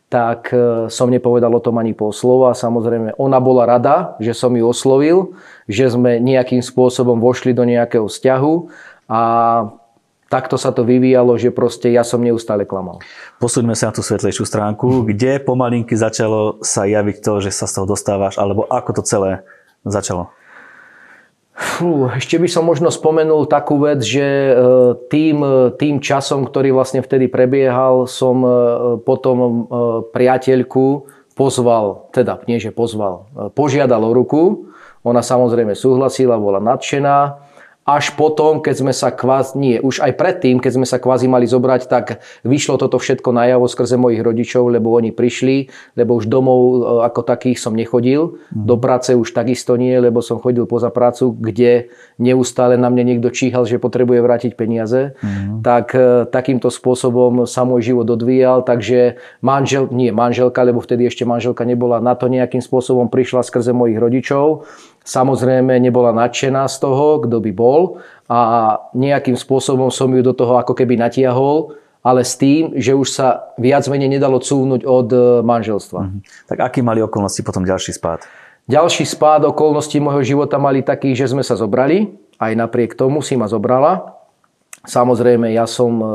tak 0.09 0.55
e, 0.55 0.87
som 0.95 1.11
nepovedal 1.11 1.51
o 1.51 1.63
tom 1.63 1.79
ani 1.83 1.91
pol 1.91 2.15
slova. 2.15 2.55
Samozrejme, 2.55 3.19
ona 3.19 3.39
bola 3.43 3.67
rada, 3.67 4.15
že 4.23 4.31
som 4.31 4.55
ju 4.55 4.63
oslovil, 4.65 5.35
že 5.67 5.91
sme 5.91 6.23
nejakým 6.23 6.63
spôsobom 6.63 7.19
vošli 7.19 7.51
do 7.51 7.67
nejakého 7.67 8.07
vzťahu 8.07 8.55
a 9.11 9.23
takto 10.29 10.57
sa 10.57 10.75
to 10.75 10.83
vyvíjalo, 10.83 11.37
že 11.37 11.55
proste 11.55 11.93
ja 11.93 12.03
som 12.03 12.21
neustále 12.21 12.65
klamal. 12.65 13.01
Posúďme 13.39 13.77
sa 13.77 13.91
na 13.91 13.97
tú 13.97 14.03
svetlejšiu 14.03 14.45
stránku. 14.49 15.07
Kde 15.07 15.39
pomalinky 15.43 15.95
začalo 15.95 16.59
sa 16.65 16.89
javiť 16.89 17.17
to, 17.21 17.33
že 17.45 17.51
sa 17.53 17.69
z 17.69 17.81
toho 17.81 17.87
dostávaš, 17.87 18.41
alebo 18.41 18.67
ako 18.67 19.01
to 19.01 19.03
celé 19.05 19.31
začalo? 19.85 20.33
Fú, 21.55 22.11
ešte 22.11 22.35
by 22.35 22.51
som 22.51 22.67
možno 22.67 22.91
spomenul 22.91 23.47
takú 23.47 23.79
vec, 23.79 24.03
že 24.03 24.27
e, 24.27 24.55
tým, 25.07 25.39
tým 25.79 26.03
časom, 26.03 26.51
ktorý 26.51 26.75
vlastne 26.75 26.99
vtedy 26.99 27.31
prebiehal, 27.31 28.11
som 28.11 28.43
e, 28.43 28.51
potom 29.07 29.37
e, 29.39 29.51
priateľku 30.11 31.07
pozval, 31.39 32.11
teda 32.11 32.43
nie, 32.51 32.59
že 32.59 32.75
pozval, 32.75 33.31
požiadal 33.55 34.03
o 34.03 34.11
ruku. 34.11 34.67
Ona 35.07 35.23
samozrejme 35.23 35.79
súhlasila, 35.79 36.43
bola 36.43 36.59
nadšená 36.59 37.44
až 37.85 38.17
potom, 38.17 38.65
keď 38.65 38.75
sme 38.81 38.93
sa 38.97 39.13
kvázi, 39.13 39.61
nie, 39.61 39.77
už 39.77 40.01
aj 40.01 40.17
predtým, 40.17 40.57
keď 40.57 40.73
sme 40.73 40.87
sa 40.89 40.97
kvázi 40.97 41.29
mali 41.29 41.45
zobrať, 41.45 41.83
tak 41.85 42.25
vyšlo 42.41 42.81
toto 42.81 42.97
všetko 42.97 43.29
najavo 43.29 43.69
skrze 43.69 44.01
mojich 44.01 44.25
rodičov, 44.25 44.73
lebo 44.73 44.97
oni 44.97 45.13
prišli, 45.13 45.69
lebo 45.93 46.17
už 46.17 46.33
domov 46.33 46.61
e, 46.65 46.77
ako 47.05 47.21
takých 47.29 47.61
som 47.61 47.77
nechodil, 47.77 48.41
mm. 48.41 48.65
do 48.65 48.81
práce 48.81 49.13
už 49.13 49.37
takisto 49.37 49.77
nie, 49.77 49.93
lebo 50.01 50.25
som 50.25 50.41
chodil 50.41 50.65
poza 50.65 50.89
prácu, 50.89 51.37
kde 51.37 51.93
neustále 52.17 52.81
na 52.81 52.89
mne 52.89 53.05
niekto 53.15 53.29
číhal, 53.29 53.69
že 53.69 53.77
potrebuje 53.77 54.25
vrátiť 54.25 54.53
peniaze. 54.57 55.13
Mm. 55.21 55.61
Tak 55.61 55.87
e, 55.93 56.25
takýmto 56.33 56.73
spôsobom 56.73 57.45
sa 57.45 57.69
môj 57.69 57.93
život 57.93 58.09
odvíjal, 58.09 58.65
takže 58.65 59.21
manžel, 59.45 59.93
nie 59.93 60.09
manželka, 60.09 60.65
lebo 60.65 60.81
vtedy 60.81 61.05
ešte 61.05 61.29
manželka 61.29 61.69
nebola, 61.69 62.01
na 62.01 62.17
to 62.17 62.33
nejakým 62.33 62.65
spôsobom 62.65 63.13
prišla 63.13 63.45
skrze 63.45 63.77
mojich 63.77 64.01
rodičov 64.01 64.65
Samozrejme 65.05 65.77
nebola 65.85 66.17
nadšená 66.17 66.65
z 66.65 66.77
toho, 66.81 67.21
kto 67.29 67.37
by 67.37 67.53
bol 67.53 68.01
a 68.25 68.73
nejakým 68.97 69.37
spôsobom 69.37 69.93
som 69.93 70.09
ju 70.09 70.25
do 70.25 70.33
toho 70.33 70.57
ako 70.57 70.73
keby 70.73 70.97
natiahol, 70.97 71.77
ale 72.01 72.25
s 72.25 72.41
tým, 72.41 72.73
že 72.73 72.97
už 72.97 73.13
sa 73.13 73.53
viac 73.61 73.85
menej 73.85 74.17
nedalo 74.17 74.41
cúvnuť 74.41 74.81
od 74.85 75.09
e, 75.13 75.21
manželstva. 75.45 76.01
Mm-hmm. 76.05 76.21
Tak 76.49 76.59
aký 76.61 76.81
mali 76.81 77.05
okolnosti 77.05 77.41
potom 77.45 77.69
ďalší 77.69 77.97
spád? 77.97 78.25
Ďalší 78.65 79.05
spád 79.05 79.45
okolností 79.45 80.01
môjho 80.01 80.25
života 80.25 80.57
mali 80.57 80.81
taký, 80.81 81.13
že 81.13 81.29
sme 81.29 81.45
sa 81.45 81.53
zobrali. 81.53 82.09
Aj 82.41 82.53
napriek 82.57 82.97
tomu 82.97 83.21
si 83.21 83.37
ma 83.37 83.45
zobrala. 83.45 84.21
Samozrejme, 84.89 85.53
ja 85.53 85.69
som 85.69 85.93
e, 86.01 86.07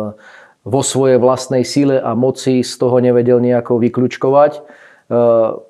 vo 0.65 0.81
svojej 0.81 1.21
vlastnej 1.21 1.61
sile 1.61 2.01
a 2.01 2.17
moci 2.17 2.65
z 2.65 2.73
toho 2.73 2.97
nevedel 2.97 3.37
nejako 3.37 3.77
vyklúčkovať 3.77 4.61
Eh, 4.61 4.65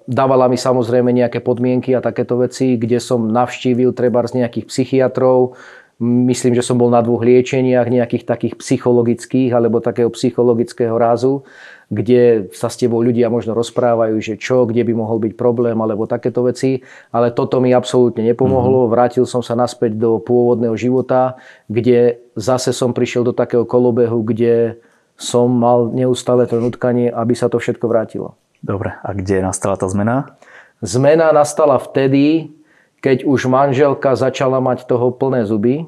dávala 0.05 0.51
mi 0.51 0.59
samozrejme 0.59 1.15
nejaké 1.15 1.39
podmienky 1.39 1.95
a 1.95 2.03
takéto 2.03 2.35
veci, 2.43 2.75
kde 2.75 2.99
som 2.99 3.31
navštívil 3.31 3.95
treba 3.95 4.27
z 4.27 4.43
nejakých 4.43 4.67
psychiatrov, 4.67 5.55
Myslím, 5.99 6.55
že 6.55 6.63
som 6.63 6.79
bol 6.79 6.87
na 6.87 7.03
dvoch 7.03 7.19
liečeniach, 7.27 7.91
nejakých 7.91 8.23
takých 8.23 8.55
psychologických 8.55 9.51
alebo 9.51 9.83
takého 9.83 10.07
psychologického 10.07 10.95
rázu, 10.95 11.43
kde 11.91 12.47
sa 12.55 12.71
s 12.71 12.79
tebou 12.79 13.03
ľudia 13.03 13.27
možno 13.27 13.51
rozprávajú, 13.51 14.15
že 14.23 14.39
čo, 14.39 14.63
kde 14.63 14.87
by 14.87 14.95
mohol 14.95 15.19
byť 15.19 15.35
problém 15.35 15.75
alebo 15.75 16.07
takéto 16.07 16.47
veci. 16.47 16.79
Ale 17.11 17.35
toto 17.35 17.59
mi 17.59 17.75
absolútne 17.75 18.23
nepomohlo. 18.23 18.87
Mm-hmm. 18.87 18.95
Vrátil 18.95 19.25
som 19.27 19.43
sa 19.43 19.59
naspäť 19.59 19.99
do 19.99 20.23
pôvodného 20.23 20.79
života, 20.79 21.35
kde 21.67 22.23
zase 22.39 22.71
som 22.71 22.95
prišiel 22.95 23.27
do 23.27 23.35
takého 23.35 23.67
kolobehu, 23.67 24.23
kde 24.23 24.79
som 25.19 25.51
mal 25.51 25.91
neustále 25.91 26.47
to 26.47 26.63
nutkanie, 26.63 27.11
aby 27.11 27.35
sa 27.35 27.51
to 27.51 27.59
všetko 27.59 27.91
vrátilo. 27.91 28.39
Dobre, 28.59 28.99
a 28.99 29.09
kde 29.15 29.39
nastala 29.39 29.79
tá 29.79 29.87
zmena? 29.87 30.35
Zmena 30.83 31.31
nastala 31.31 31.79
vtedy, 31.79 32.51
keď 32.99 33.23
už 33.23 33.47
manželka 33.47 34.15
začala 34.19 34.59
mať 34.59 34.83
toho 34.83 35.11
plné 35.15 35.47
zuby. 35.47 35.87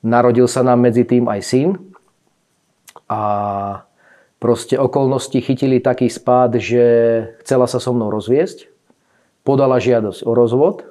Narodil 0.00 0.48
sa 0.48 0.64
nám 0.64 0.80
medzi 0.80 1.04
tým 1.04 1.28
aj 1.28 1.40
syn. 1.44 1.68
A 3.08 3.20
proste 4.40 4.80
okolnosti 4.80 5.36
chytili 5.36 5.84
taký 5.84 6.08
spád, 6.08 6.56
že 6.56 6.84
chcela 7.44 7.68
sa 7.68 7.76
so 7.76 7.92
mnou 7.92 8.08
rozviesť. 8.08 8.72
Podala 9.44 9.76
žiadosť 9.76 10.24
o 10.24 10.32
rozvod. 10.32 10.88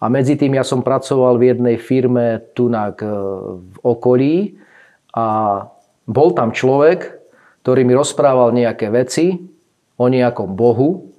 A 0.00 0.08
medzi 0.08 0.36
tým 0.36 0.56
ja 0.56 0.64
som 0.64 0.84
pracoval 0.84 1.36
v 1.36 1.56
jednej 1.56 1.76
firme 1.76 2.40
tunak 2.56 3.04
v 3.04 3.76
okolí 3.84 4.56
a 5.12 5.68
bol 6.08 6.32
tam 6.32 6.56
človek, 6.56 7.20
ktorý 7.60 7.84
mi 7.84 7.92
rozprával 7.92 8.56
nejaké 8.56 8.88
veci, 8.88 9.44
o 10.00 10.08
nejakom 10.08 10.56
Bohu, 10.56 11.12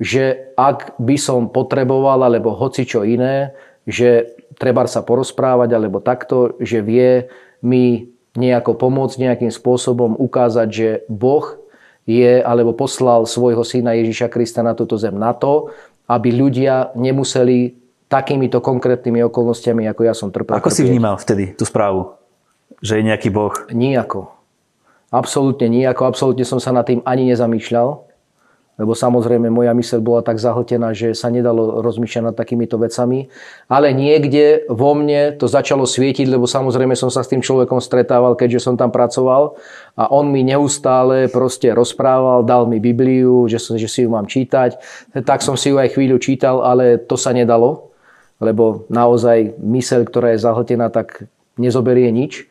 že 0.00 0.50
ak 0.56 0.96
by 0.96 1.16
som 1.20 1.52
potreboval, 1.52 2.24
alebo 2.24 2.56
hoci 2.56 2.88
čo 2.88 3.04
iné, 3.04 3.52
že 3.84 4.32
treba 4.56 4.88
sa 4.88 5.04
porozprávať, 5.04 5.68
alebo 5.76 6.00
takto, 6.00 6.56
že 6.64 6.80
vie 6.80 7.28
mi 7.60 8.08
nejako 8.34 8.80
pomôcť 8.80 9.20
nejakým 9.20 9.52
spôsobom 9.52 10.16
ukázať, 10.16 10.68
že 10.72 10.88
Boh 11.12 11.60
je, 12.08 12.40
alebo 12.40 12.72
poslal 12.72 13.28
svojho 13.28 13.62
syna 13.62 13.94
Ježiša 14.00 14.32
Krista 14.32 14.64
na 14.64 14.72
túto 14.72 14.96
zem 14.96 15.14
na 15.14 15.36
to, 15.36 15.70
aby 16.08 16.32
ľudia 16.32 16.92
nemuseli 16.96 17.76
takýmito 18.08 18.60
konkrétnymi 18.60 19.24
okolnostiami, 19.28 19.88
ako 19.88 20.00
ja 20.04 20.14
som 20.16 20.28
trpel. 20.28 20.56
Ako 20.56 20.72
si 20.72 20.84
vnímal 20.84 21.16
vtedy 21.16 21.56
tú 21.56 21.64
správu? 21.64 22.16
Že 22.84 23.00
je 23.00 23.02
nejaký 23.08 23.28
Boh? 23.32 23.54
Nijako. 23.72 24.28
Absolútne 25.14 25.70
nijako, 25.70 26.10
absolútne 26.10 26.42
som 26.42 26.58
sa 26.58 26.74
nad 26.74 26.82
tým 26.82 26.98
ani 27.06 27.30
nezamýšľal, 27.30 28.02
lebo 28.74 28.98
samozrejme 28.98 29.46
moja 29.54 29.70
myseľ 29.70 30.02
bola 30.02 30.26
tak 30.26 30.42
zahltená, 30.42 30.90
že 30.90 31.14
sa 31.14 31.30
nedalo 31.30 31.78
rozmýšľať 31.78 32.22
nad 32.26 32.34
takýmito 32.34 32.74
vecami. 32.74 33.30
Ale 33.70 33.94
niekde 33.94 34.66
vo 34.66 34.98
mne 34.98 35.38
to 35.38 35.46
začalo 35.46 35.86
svietiť, 35.86 36.26
lebo 36.26 36.50
samozrejme 36.50 36.98
som 36.98 37.14
sa 37.14 37.22
s 37.22 37.30
tým 37.30 37.38
človekom 37.38 37.78
stretával, 37.78 38.34
keďže 38.34 38.66
som 38.66 38.74
tam 38.74 38.90
pracoval 38.90 39.54
a 39.94 40.10
on 40.10 40.34
mi 40.34 40.42
neustále 40.42 41.30
proste 41.30 41.70
rozprával, 41.70 42.42
dal 42.42 42.66
mi 42.66 42.82
Bibliu, 42.82 43.46
že, 43.46 43.62
že 43.62 43.86
si 43.86 44.02
ju 44.02 44.10
mám 44.10 44.26
čítať. 44.26 44.82
Tak 45.22 45.46
som 45.46 45.54
si 45.54 45.70
ju 45.70 45.78
aj 45.78 45.94
chvíľu 45.94 46.18
čítal, 46.18 46.58
ale 46.58 46.98
to 46.98 47.14
sa 47.14 47.30
nedalo, 47.30 47.94
lebo 48.42 48.90
naozaj 48.90 49.54
myseľ, 49.62 50.10
ktorá 50.10 50.34
je 50.34 50.42
zahltená, 50.42 50.90
tak 50.90 51.30
nezoberie 51.54 52.10
nič. 52.10 52.50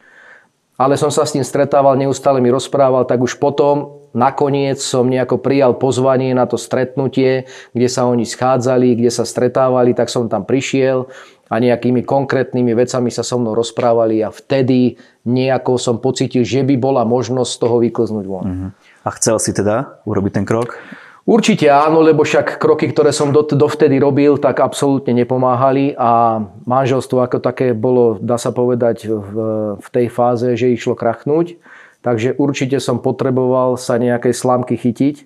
Ale 0.78 0.98
som 0.98 1.14
sa 1.14 1.24
s 1.28 1.38
ním 1.38 1.46
stretával, 1.46 2.00
neustále 2.00 2.42
mi 2.42 2.50
rozprával, 2.50 3.06
tak 3.06 3.22
už 3.22 3.38
potom 3.38 4.04
nakoniec 4.14 4.78
som 4.82 5.10
nejako 5.10 5.42
prijal 5.42 5.78
pozvanie 5.78 6.34
na 6.34 6.46
to 6.46 6.58
stretnutie, 6.58 7.50
kde 7.74 7.88
sa 7.90 8.06
oni 8.06 8.26
schádzali, 8.26 8.98
kde 8.98 9.10
sa 9.10 9.26
stretávali, 9.26 9.98
tak 9.98 10.10
som 10.10 10.30
tam 10.30 10.46
prišiel 10.46 11.10
a 11.50 11.62
nejakými 11.62 12.02
konkrétnymi 12.02 12.74
vecami 12.74 13.14
sa 13.14 13.22
so 13.22 13.38
mnou 13.38 13.54
rozprávali 13.54 14.26
a 14.26 14.34
vtedy 14.34 14.98
nejako 15.30 15.78
som 15.78 16.02
pocitil, 16.02 16.42
že 16.42 16.66
by 16.66 16.78
bola 16.82 17.06
možnosť 17.06 17.52
z 17.52 17.60
toho 17.62 17.76
vyklznúť 17.78 18.26
von. 18.26 18.46
Uh-huh. 18.46 18.70
A 19.06 19.10
chcel 19.20 19.38
si 19.38 19.54
teda 19.54 20.02
urobiť 20.08 20.42
ten 20.42 20.46
krok? 20.48 20.80
Určite 21.24 21.72
áno, 21.72 22.04
lebo 22.04 22.28
však 22.28 22.60
kroky, 22.60 22.92
ktoré 22.92 23.16
som 23.16 23.32
dovtedy 23.32 23.96
robil, 23.96 24.36
tak 24.36 24.60
absolútne 24.60 25.16
nepomáhali 25.16 25.96
a 25.96 26.44
manželstvo 26.68 27.24
ako 27.24 27.40
také 27.40 27.72
bolo, 27.72 28.20
dá 28.20 28.36
sa 28.36 28.52
povedať, 28.52 29.08
v, 29.08 29.36
v 29.80 29.88
tej 29.88 30.12
fáze, 30.12 30.60
že 30.60 30.76
išlo 30.76 31.00
krachnúť. 31.00 31.56
Takže 32.04 32.36
určite 32.36 32.84
som 32.84 33.00
potreboval 33.00 33.80
sa 33.80 33.96
nejakej 33.96 34.36
slámky 34.36 34.76
chytiť 34.76 35.24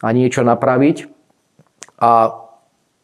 a 0.00 0.16
niečo 0.16 0.40
napraviť. 0.40 1.12
A 2.00 2.40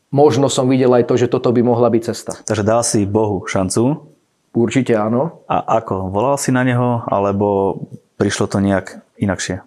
možno 0.08 0.48
som 0.48 0.64
videl 0.64 0.96
aj 0.96 1.12
to, 1.12 1.20
že 1.20 1.28
toto 1.28 1.52
by 1.52 1.60
mohla 1.60 1.92
byť 1.92 2.02
cesta. 2.08 2.32
Takže 2.48 2.64
dal 2.64 2.80
si 2.80 3.04
Bohu 3.04 3.44
šancu? 3.44 4.08
Určite 4.56 4.96
áno. 4.96 5.44
A 5.44 5.60
ako? 5.84 6.08
Volal 6.08 6.40
si 6.40 6.56
na 6.56 6.64
neho, 6.64 7.04
alebo 7.04 7.76
prišlo 8.16 8.48
to 8.48 8.64
nejak 8.64 9.04
inakšie? 9.20 9.60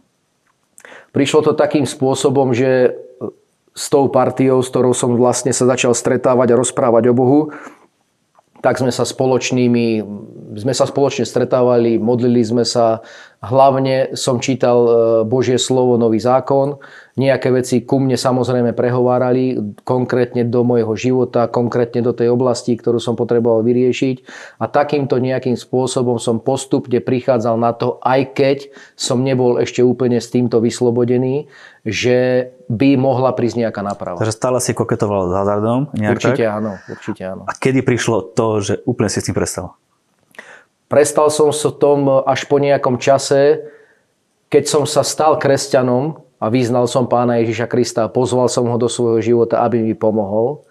Prišlo 1.14 1.46
to 1.46 1.52
takým 1.54 1.86
spôsobom, 1.86 2.58
že 2.58 2.98
s 3.74 3.86
tou 3.90 4.10
partiou, 4.10 4.62
s 4.62 4.70
ktorou 4.70 4.94
som 4.98 5.14
vlastne 5.18 5.54
sa 5.54 5.66
začal 5.66 5.94
stretávať 5.94 6.54
a 6.54 6.60
rozprávať 6.60 7.10
o 7.10 7.18
Bohu, 7.18 7.40
tak 8.64 8.80
sme 8.80 8.96
sa 8.96 9.04
spoločnými, 9.04 10.02
sme 10.56 10.74
sa 10.74 10.88
spoločne 10.88 11.28
stretávali, 11.28 12.00
modlili 12.00 12.40
sme 12.40 12.64
sa, 12.64 13.04
hlavne 13.44 14.16
som 14.16 14.40
čítal 14.40 14.80
e, 14.84 14.92
Božie 15.28 15.60
slovo, 15.60 16.00
nový 16.00 16.24
zákon, 16.24 16.80
Nejaké 17.14 17.54
veci 17.54 17.86
ku 17.86 18.02
mne 18.02 18.18
samozrejme 18.18 18.74
prehovárali, 18.74 19.54
konkrétne 19.86 20.50
do 20.50 20.66
môjho 20.66 20.98
života, 20.98 21.46
konkrétne 21.46 22.02
do 22.02 22.10
tej 22.10 22.34
oblasti, 22.34 22.74
ktorú 22.74 22.98
som 22.98 23.14
potreboval 23.14 23.62
vyriešiť. 23.62 24.26
A 24.58 24.66
takýmto 24.66 25.22
nejakým 25.22 25.54
spôsobom 25.54 26.18
som 26.18 26.42
postupne 26.42 26.98
prichádzal 26.98 27.56
na 27.62 27.70
to, 27.78 28.02
aj 28.02 28.34
keď 28.34 28.58
som 28.98 29.22
nebol 29.22 29.62
ešte 29.62 29.86
úplne 29.86 30.18
s 30.18 30.34
týmto 30.34 30.58
vyslobodený, 30.58 31.46
že 31.86 32.50
by 32.66 32.98
mohla 32.98 33.30
prísť 33.38 33.70
nejaká 33.70 33.86
náprava. 33.86 34.18
Takže 34.18 34.34
stále 34.34 34.58
si 34.58 34.74
koketoval 34.74 35.30
s 35.30 35.34
hazardom? 35.38 35.94
určite 35.94 36.50
tak? 36.50 36.58
áno, 36.58 36.82
určite 36.90 37.22
áno. 37.30 37.46
A 37.46 37.54
kedy 37.54 37.86
prišlo 37.86 38.34
to, 38.34 38.58
že 38.58 38.82
úplne 38.90 39.14
si 39.14 39.22
s 39.22 39.30
tým 39.30 39.38
prestal? 39.38 39.78
Prestal 40.94 41.34
som 41.34 41.50
sa 41.50 41.74
tom 41.74 42.22
až 42.22 42.46
po 42.46 42.62
nejakom 42.62 43.02
čase, 43.02 43.66
keď 44.54 44.64
som 44.70 44.84
sa 44.86 45.02
stal 45.02 45.42
kresťanom, 45.42 46.22
a 46.44 46.52
vyznal 46.52 46.92
som 46.92 47.08
pána 47.08 47.40
Ježiša 47.40 47.72
Krista 47.72 48.02
a 48.04 48.12
pozval 48.12 48.52
som 48.52 48.68
ho 48.68 48.76
do 48.76 48.92
svojho 48.92 49.24
života, 49.24 49.64
aby 49.64 49.80
mi 49.80 49.96
pomohol, 49.96 50.68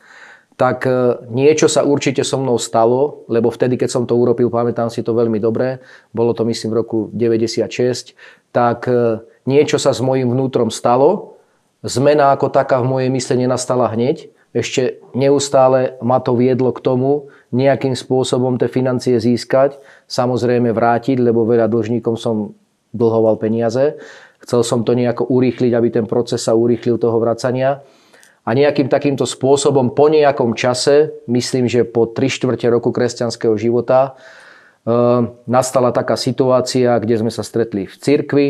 tak 0.61 0.85
e, 0.85 1.17
niečo 1.33 1.65
sa 1.65 1.81
určite 1.81 2.21
so 2.29 2.37
mnou 2.37 2.61
stalo, 2.61 3.25
lebo 3.33 3.49
vtedy, 3.49 3.81
keď 3.81 3.89
som 3.89 4.05
to 4.05 4.13
urobil, 4.13 4.53
pamätám 4.53 4.93
si 4.93 5.01
to 5.01 5.17
veľmi 5.17 5.41
dobre, 5.41 5.81
bolo 6.13 6.37
to 6.37 6.45
myslím 6.45 6.77
v 6.77 6.79
roku 6.85 6.99
96, 7.17 8.13
tak 8.53 8.85
e, 8.85 9.25
niečo 9.49 9.81
sa 9.81 9.97
s 9.97 10.05
mojim 10.05 10.29
vnútrom 10.29 10.69
stalo. 10.69 11.41
Zmena 11.81 12.37
ako 12.37 12.53
taká 12.53 12.85
v 12.85 12.93
mojej 12.93 13.11
mysle 13.11 13.35
nenastala 13.41 13.89
hneď. 13.89 14.29
Ešte 14.53 15.01
neustále 15.17 15.97
ma 16.05 16.21
to 16.21 16.37
viedlo 16.37 16.77
k 16.77 16.85
tomu, 16.85 17.33
nejakým 17.57 17.97
spôsobom 17.97 18.61
tie 18.61 18.69
financie 18.69 19.17
získať, 19.17 19.81
samozrejme 20.09 20.73
vrátiť, 20.77 21.21
lebo 21.21 21.49
veľa 21.49 21.73
dlžníkom 21.73 22.21
som 22.21 22.53
dlhoval 22.93 23.41
peniaze. 23.41 23.97
Chcel 24.45 24.61
som 24.61 24.85
to 24.85 24.93
nejako 24.93 25.25
urýchliť, 25.29 25.73
aby 25.73 25.89
ten 25.89 26.05
proces 26.05 26.45
sa 26.45 26.53
urýchlil 26.53 27.01
toho 27.01 27.17
vracania. 27.17 27.81
A 28.43 28.59
nejakým 28.59 28.91
takýmto 28.91 29.23
spôsobom 29.23 29.95
po 29.95 30.11
nejakom 30.11 30.59
čase, 30.59 31.15
myslím, 31.31 31.71
že 31.71 31.87
po 31.87 32.11
3 32.11 32.27
štvrte 32.27 32.67
roku 32.69 32.91
kresťanského 32.91 33.55
života, 33.55 34.19
e, 34.83 34.91
nastala 35.47 35.95
taká 35.95 36.19
situácia, 36.19 36.99
kde 36.99 37.23
sme 37.23 37.31
sa 37.31 37.47
stretli 37.47 37.87
v 37.87 37.95
cirkvi, 37.95 38.47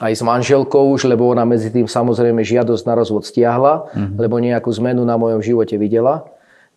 aj 0.00 0.12
s 0.16 0.22
manželkou 0.24 0.88
už, 0.96 1.04
lebo 1.04 1.28
ona 1.28 1.44
medzi 1.44 1.68
tým 1.68 1.84
samozrejme 1.84 2.40
žiadosť 2.40 2.84
na 2.88 2.94
rozvod 2.96 3.28
stiahla, 3.28 3.92
mm-hmm. 3.92 4.16
lebo 4.16 4.40
nejakú 4.40 4.72
zmenu 4.80 5.04
na 5.04 5.20
mojom 5.20 5.44
živote 5.44 5.76
videla. 5.76 6.24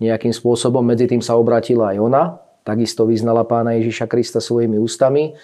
Nejakým 0.04 0.36
spôsobom 0.36 0.84
medzi 0.84 1.08
tým 1.08 1.24
sa 1.24 1.40
obratila 1.40 1.96
aj 1.96 1.98
ona, 2.04 2.24
takisto 2.68 3.08
vyznala 3.08 3.48
pána 3.48 3.80
Ježiša 3.80 4.12
Krista 4.12 4.44
svojimi 4.44 4.76
ústami. 4.76 5.40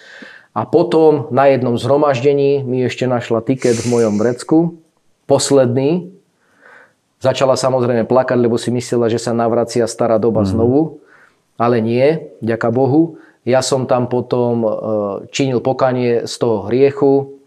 A 0.52 0.68
potom 0.68 1.32
na 1.32 1.48
jednom 1.48 1.80
zhromaždení 1.80 2.60
mi 2.60 2.84
ešte 2.84 3.08
našla 3.08 3.40
tiket 3.40 3.80
v 3.80 3.88
mojom 3.88 4.20
vrecku, 4.20 4.76
posledný. 5.24 6.12
Začala 7.24 7.56
samozrejme 7.56 8.04
plakať, 8.04 8.36
lebo 8.36 8.60
si 8.60 8.68
myslela, 8.68 9.08
že 9.08 9.16
sa 9.16 9.32
navracia 9.32 9.88
stará 9.88 10.20
doba 10.20 10.44
mm. 10.44 10.48
znovu. 10.52 11.00
Ale 11.56 11.80
nie, 11.80 12.28
ďaká 12.44 12.68
Bohu. 12.68 13.16
Ja 13.48 13.64
som 13.64 13.88
tam 13.88 14.12
potom 14.12 14.54
e, 14.60 14.68
činil 15.32 15.64
pokanie 15.64 16.28
z 16.28 16.34
toho 16.36 16.68
hriechu. 16.68 17.41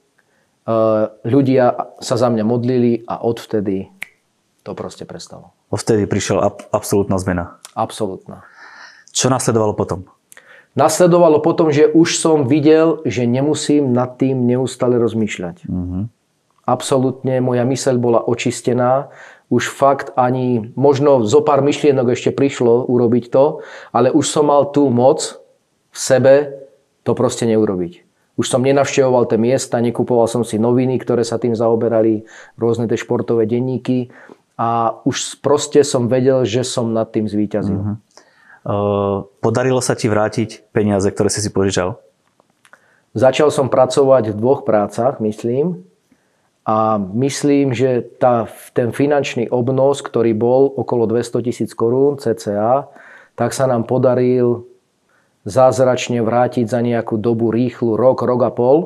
E, 0.66 0.74
ľudia 1.22 1.94
sa 2.02 2.16
za 2.18 2.28
mňa 2.34 2.42
modlili 2.42 3.06
a 3.06 3.22
odvtedy 3.22 3.94
to 4.66 4.74
proste 4.74 5.06
prestalo. 5.06 5.54
Odvtedy 5.70 6.10
prišla 6.10 6.74
absolútna 6.74 7.22
zmena. 7.22 7.62
Absolútna. 7.78 8.42
Čo 9.14 9.30
nasledovalo 9.30 9.78
potom? 9.78 10.10
Nasledovalo 10.76 11.40
potom, 11.40 11.72
že 11.72 11.88
už 11.88 12.20
som 12.20 12.50
videl, 12.50 13.00
že 13.08 13.24
nemusím 13.24 13.96
nad 13.96 14.20
tým 14.20 14.44
neustále 14.44 15.00
rozmýšľať. 15.00 15.64
Mm-hmm. 15.70 16.04
Absolutne 16.66 17.40
moja 17.40 17.64
myseľ 17.64 17.96
bola 18.02 18.20
očistená. 18.26 19.14
Už 19.54 19.70
fakt 19.70 20.12
ani, 20.18 20.74
možno 20.74 21.22
zo 21.22 21.46
pár 21.46 21.62
myšlienok 21.62 22.18
ešte 22.18 22.34
prišlo 22.34 22.90
urobiť 22.90 23.30
to, 23.30 23.62
ale 23.94 24.10
už 24.10 24.26
som 24.26 24.50
mal 24.50 24.74
tú 24.74 24.90
moc 24.90 25.38
v 25.94 25.98
sebe 26.02 26.34
to 27.06 27.14
proste 27.14 27.46
neurobiť. 27.46 28.05
Už 28.36 28.52
som 28.52 28.60
nenavštevoval 28.60 29.32
tie 29.32 29.40
miesta, 29.40 29.80
nekupoval 29.80 30.28
som 30.28 30.44
si 30.44 30.60
noviny, 30.60 31.00
ktoré 31.00 31.24
sa 31.24 31.40
tým 31.40 31.56
zaoberali, 31.56 32.28
rôzne 32.60 32.86
tie 32.92 33.00
športové 33.00 33.48
denníky 33.48 34.12
a 34.60 35.00
už 35.08 35.40
proste 35.40 35.84
som 35.88 36.12
vedel, 36.12 36.44
že 36.44 36.68
som 36.68 36.92
nad 36.92 37.08
tým 37.12 37.28
zvíťazil. 37.28 37.80
Mm-hmm. 37.80 37.98
Eh, 38.66 39.18
podarilo 39.46 39.78
sa 39.78 39.94
ti 39.94 40.10
vrátiť 40.10 40.74
peniaze, 40.74 41.06
ktoré 41.14 41.30
si 41.30 41.38
si 41.46 41.54
požičal? 41.54 42.02
Začal 43.14 43.54
som 43.54 43.70
pracovať 43.70 44.34
v 44.34 44.40
dvoch 44.42 44.66
prácach, 44.66 45.22
myslím. 45.22 45.86
A 46.66 46.98
myslím, 46.98 47.78
že 47.78 48.02
tá, 48.18 48.50
ten 48.74 48.90
finančný 48.90 49.54
obnos, 49.54 50.02
ktorý 50.02 50.34
bol 50.34 50.74
okolo 50.74 51.06
200 51.06 51.46
tisíc 51.46 51.72
korún 51.78 52.18
cca, 52.18 52.90
tak 53.38 53.54
sa 53.54 53.70
nám 53.70 53.86
podaril 53.86 54.66
zázračne 55.46 56.26
vrátiť 56.26 56.66
za 56.66 56.82
nejakú 56.82 57.22
dobu 57.22 57.54
rýchlu, 57.54 57.96
rok, 57.96 58.26
rok 58.26 58.42
a 58.44 58.52
pol. 58.52 58.78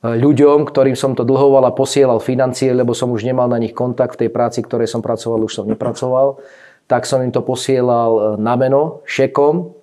Eh, 0.00 0.14
ľuďom, 0.14 0.64
ktorým 0.64 0.94
som 0.94 1.18
to 1.18 1.26
dlhoval 1.26 1.66
a 1.68 1.76
posielal 1.76 2.22
financie, 2.22 2.70
lebo 2.70 2.94
som 2.94 3.10
už 3.10 3.26
nemal 3.26 3.50
na 3.50 3.58
nich 3.58 3.74
kontakt 3.74 4.16
v 4.16 4.26
tej 4.26 4.30
práci, 4.30 4.62
ktorej 4.62 4.86
som 4.86 5.02
pracoval, 5.02 5.44
už 5.44 5.52
som 5.58 5.66
nepracoval 5.66 6.40
tak 6.88 7.04
som 7.04 7.20
im 7.20 7.30
to 7.30 7.44
posielal 7.44 8.12
e, 8.16 8.20
na 8.40 8.56
meno, 8.56 9.04
šekom. 9.04 9.76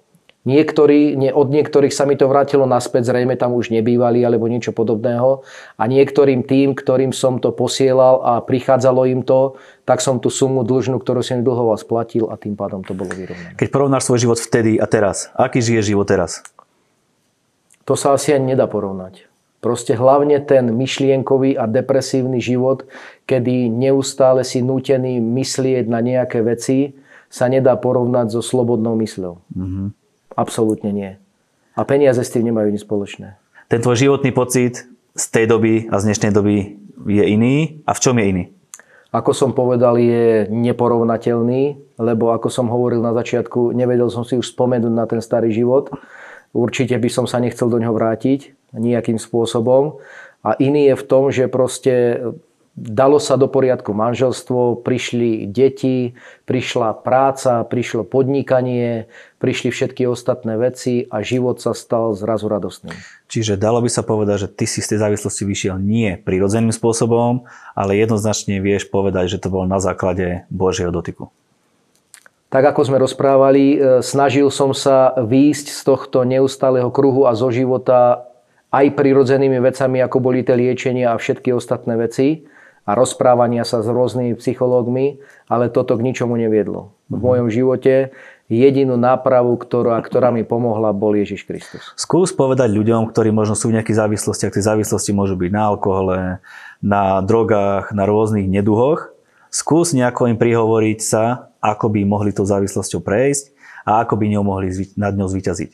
Niektorí, 0.45 1.17
nie, 1.17 1.34
od 1.34 1.49
niektorých 1.49 1.89
sa 1.89 2.05
mi 2.05 2.13
to 2.13 2.29
vrátilo 2.29 2.69
naspäť, 2.69 3.10
zrejme 3.10 3.34
tam 3.34 3.58
už 3.58 3.73
nebývali 3.73 4.21
alebo 4.21 4.45
niečo 4.45 4.77
podobného. 4.77 5.41
A 5.73 5.84
niektorým 5.89 6.45
tým, 6.45 6.77
ktorým 6.77 7.17
som 7.17 7.41
to 7.41 7.49
posielal 7.49 8.21
a 8.21 8.45
prichádzalo 8.45 9.10
im 9.10 9.25
to, 9.25 9.58
tak 9.89 10.05
som 10.05 10.21
tú 10.21 10.29
sumu 10.29 10.62
dlžnú, 10.62 11.01
ktorú 11.01 11.25
som 11.25 11.41
dlhoval, 11.41 11.81
splatil 11.81 12.29
a 12.29 12.38
tým 12.38 12.53
pádom 12.53 12.86
to 12.86 12.93
bolo 12.93 13.10
vyrovnané. 13.10 13.58
Keď 13.58 13.67
porovnáš 13.73 14.05
svoj 14.05 14.21
život 14.21 14.38
vtedy 14.38 14.77
a 14.77 14.86
teraz, 14.86 15.34
aký 15.34 15.65
žije 15.65 15.97
život 15.97 16.05
teraz? 16.05 16.45
To 17.89 17.97
sa 17.97 18.13
asi 18.13 18.29
ani 18.38 18.53
nedá 18.53 18.69
porovnať. 18.69 19.25
Proste 19.65 19.97
hlavne 19.97 20.45
ten 20.45 20.69
myšlienkový 20.69 21.58
a 21.58 21.65
depresívny 21.65 22.38
život, 22.38 22.86
kedy 23.25 23.65
neustále 23.73 24.45
si 24.45 24.62
nútený 24.62 25.17
myslieť 25.17 25.89
na 25.89 26.05
nejaké 26.05 26.45
veci, 26.45 26.93
sa 27.34 27.49
nedá 27.49 27.73
porovnať 27.73 28.29
so 28.29 28.45
slobodnou 28.45 28.93
mysľou. 28.93 29.41
Mm-hmm. 29.58 30.04
Absolútne 30.36 30.91
nie. 30.91 31.12
A 31.76 31.84
peniaze 31.84 32.24
s 32.24 32.32
tým 32.32 32.48
nemajú 32.48 32.71
nič 32.71 32.84
spoločné. 32.84 33.39
Ten 33.71 33.80
tvoj 33.82 33.98
životný 33.98 34.32
pocit 34.36 34.88
z 35.15 35.26
tej 35.32 35.48
doby 35.48 35.88
a 35.89 36.00
z 36.00 36.12
dnešnej 36.12 36.32
doby 36.36 36.76
je 37.08 37.24
iný. 37.24 37.82
A 37.88 37.95
v 37.95 38.00
čom 38.04 38.15
je 38.19 38.26
iný? 38.28 38.43
Ako 39.15 39.32
som 39.32 39.56
povedal, 39.56 39.95
je 39.95 40.52
neporovnateľný, 40.52 41.80
lebo 41.95 42.36
ako 42.36 42.52
som 42.52 42.67
hovoril 42.67 43.00
na 43.00 43.15
začiatku, 43.15 43.71
nevedel 43.71 44.12
som 44.12 44.28
si 44.28 44.36
už 44.36 44.52
spomenúť 44.52 44.91
na 44.91 45.08
ten 45.08 45.24
starý 45.24 45.56
život. 45.56 45.88
Určite 46.52 47.00
by 47.00 47.08
som 47.08 47.24
sa 47.24 47.39
nechcel 47.39 47.71
do 47.71 47.80
ňoho 47.80 47.95
vrátiť 47.95 48.52
nejakým 48.76 49.15
spôsobom. 49.15 50.04
A 50.43 50.60
iný 50.60 50.91
je 50.91 50.95
v 51.00 51.08
tom, 51.08 51.32
že 51.32 51.48
proste 51.48 52.21
dalo 52.75 53.23
sa 53.23 53.39
do 53.39 53.47
poriadku 53.47 53.95
manželstvo, 53.95 54.83
prišli 54.83 55.47
deti, 55.47 56.11
prišla 56.43 56.91
práca, 57.01 57.63
prišlo 57.63 58.03
podnikanie, 58.03 59.07
prišli 59.39 59.71
všetky 59.71 60.03
ostatné 60.03 60.59
veci 60.59 61.07
a 61.07 61.23
život 61.23 61.63
sa 61.63 61.71
stal 61.71 62.11
zrazu 62.13 62.51
radostným. 62.51 62.93
Čiže 63.31 63.55
dalo 63.55 63.79
by 63.79 63.88
sa 63.88 64.03
povedať, 64.03 64.38
že 64.45 64.51
ty 64.51 64.65
si 64.67 64.83
z 64.83 64.95
tej 64.95 64.99
závislosti 65.07 65.47
vyšiel 65.47 65.79
nie 65.79 66.19
prirodzeným 66.19 66.75
spôsobom, 66.75 67.47
ale 67.73 67.95
jednoznačne 67.95 68.59
vieš 68.59 68.91
povedať, 68.91 69.39
že 69.39 69.41
to 69.41 69.47
bolo 69.47 69.65
na 69.65 69.79
základe 69.79 70.43
Božieho 70.51 70.91
dotyku. 70.91 71.31
Tak 72.51 72.75
ako 72.75 72.88
sme 72.88 73.01
rozprávali, 73.01 73.75
e, 73.75 73.77
snažil 73.99 74.47
som 74.47 74.71
sa 74.71 75.11
výjsť 75.17 75.67
z 75.75 75.81
tohto 75.81 76.23
neustáleho 76.23 76.88
kruhu 76.93 77.27
a 77.27 77.35
zo 77.35 77.51
života 77.51 78.31
aj 78.71 78.95
prirodzenými 78.95 79.59
vecami, 79.59 79.99
ako 80.03 80.23
boli 80.23 80.43
tie 80.43 80.55
liečenia 80.55 81.15
a 81.15 81.19
všetky 81.19 81.51
ostatné 81.51 81.99
veci 81.99 82.47
a 82.86 82.91
rozprávania 82.93 83.65
sa 83.65 83.82
s 83.82 83.89
rôznymi 83.89 84.38
psychológmi, 84.38 85.17
ale 85.50 85.74
toto 85.74 85.98
k 85.98 86.06
ničomu 86.06 86.38
neviedlo. 86.38 86.93
V 87.10 87.17
mhm. 87.17 87.21
mojom 87.21 87.48
živote 87.50 88.13
jedinú 88.45 88.93
nápravu, 88.93 89.58
ktorá, 89.58 89.98
ktorá 90.06 90.30
mi 90.30 90.45
pomohla, 90.45 90.93
bol 90.93 91.17
Ježiš 91.17 91.50
Kristus. 91.50 91.82
Skús 91.98 92.30
povedať 92.30 92.69
ľuďom, 92.69 93.10
ktorí 93.10 93.34
možno 93.34 93.58
sú 93.58 93.74
v 93.74 93.82
nejakých 93.82 94.06
závislostiach, 94.06 94.54
tie 94.54 94.63
závislosti 94.63 95.12
môžu 95.17 95.34
byť 95.34 95.50
na 95.50 95.63
alkohole, 95.65 96.17
na 96.86 97.19
drogách, 97.26 97.89
na 97.89 98.06
rôznych 98.06 98.45
neduhoch. 98.45 99.10
Skús 99.50 99.98
nejako 99.98 100.30
im 100.30 100.38
prihovoriť 100.38 101.00
sa, 101.02 101.50
ako 101.58 101.89
by 101.89 102.06
mohli 102.06 102.30
tou 102.30 102.45
závislosťou 102.45 103.02
prejsť 103.02 103.58
a 103.82 104.06
ako 104.06 104.13
by 104.13 104.26
ňou 104.38 104.43
mohli 104.45 104.69
nad 104.93 105.17
ňou 105.17 105.26
zvíťaziť. 105.26 105.71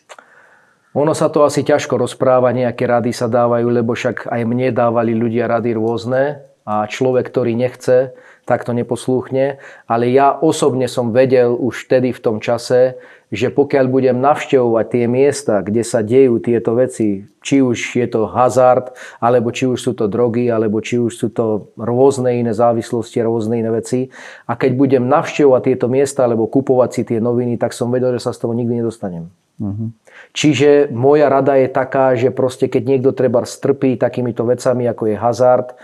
Ono 0.91 1.15
sa 1.15 1.31
to 1.31 1.47
asi 1.47 1.63
ťažko 1.63 1.95
rozpráva, 1.95 2.51
nejaké 2.51 2.83
rady 2.83 3.15
sa 3.15 3.31
dávajú, 3.31 3.67
lebo 3.71 3.95
však 3.95 4.27
aj 4.27 4.41
mne 4.43 4.75
dávali 4.75 5.15
ľudia 5.15 5.47
rady 5.47 5.75
rôzne 5.75 6.50
a 6.65 6.85
človek, 6.85 7.29
ktorý 7.29 7.57
nechce, 7.57 8.13
tak 8.45 8.65
to 8.65 8.73
neposlúchne. 8.73 9.61
Ale 9.85 10.09
ja 10.09 10.33
osobne 10.33 10.89
som 10.89 11.13
vedel 11.13 11.53
už 11.53 11.87
vtedy 11.87 12.11
v 12.11 12.19
tom 12.19 12.37
čase, 12.41 12.97
že 13.31 13.47
pokiaľ 13.47 13.85
budem 13.87 14.19
navštevovať 14.19 14.85
tie 14.91 15.05
miesta, 15.07 15.63
kde 15.63 15.87
sa 15.87 16.03
dejú 16.03 16.43
tieto 16.43 16.75
veci, 16.75 17.31
či 17.39 17.63
už 17.63 17.95
je 17.95 18.07
to 18.11 18.27
hazard, 18.27 18.91
alebo 19.23 19.55
či 19.55 19.71
už 19.71 19.79
sú 19.79 19.91
to 19.95 20.11
drogy, 20.11 20.51
alebo 20.51 20.83
či 20.83 20.99
už 20.99 21.15
sú 21.15 21.27
to 21.31 21.71
rôzne 21.79 22.27
iné 22.27 22.51
závislosti, 22.51 23.23
rôzne 23.23 23.63
iné 23.63 23.71
veci. 23.71 24.11
A 24.51 24.59
keď 24.59 24.75
budem 24.75 25.03
navštevovať 25.07 25.61
tieto 25.63 25.87
miesta, 25.87 26.27
alebo 26.27 26.51
kupovať 26.51 26.89
si 26.91 27.01
tie 27.07 27.19
noviny, 27.23 27.55
tak 27.55 27.71
som 27.71 27.87
vedel, 27.87 28.19
že 28.19 28.27
sa 28.27 28.35
z 28.35 28.43
toho 28.43 28.51
nikdy 28.51 28.83
nedostanem. 28.83 29.31
Uh-huh. 29.61 29.95
Čiže 30.35 30.91
moja 30.91 31.31
rada 31.31 31.55
je 31.55 31.71
taká, 31.71 32.17
že 32.19 32.35
proste 32.35 32.67
keď 32.67 32.83
niekto 32.83 33.11
treba 33.15 33.47
strpí 33.47 33.95
takýmito 33.95 34.43
vecami, 34.43 34.91
ako 34.91 35.03
je 35.07 35.15
hazard, 35.15 35.77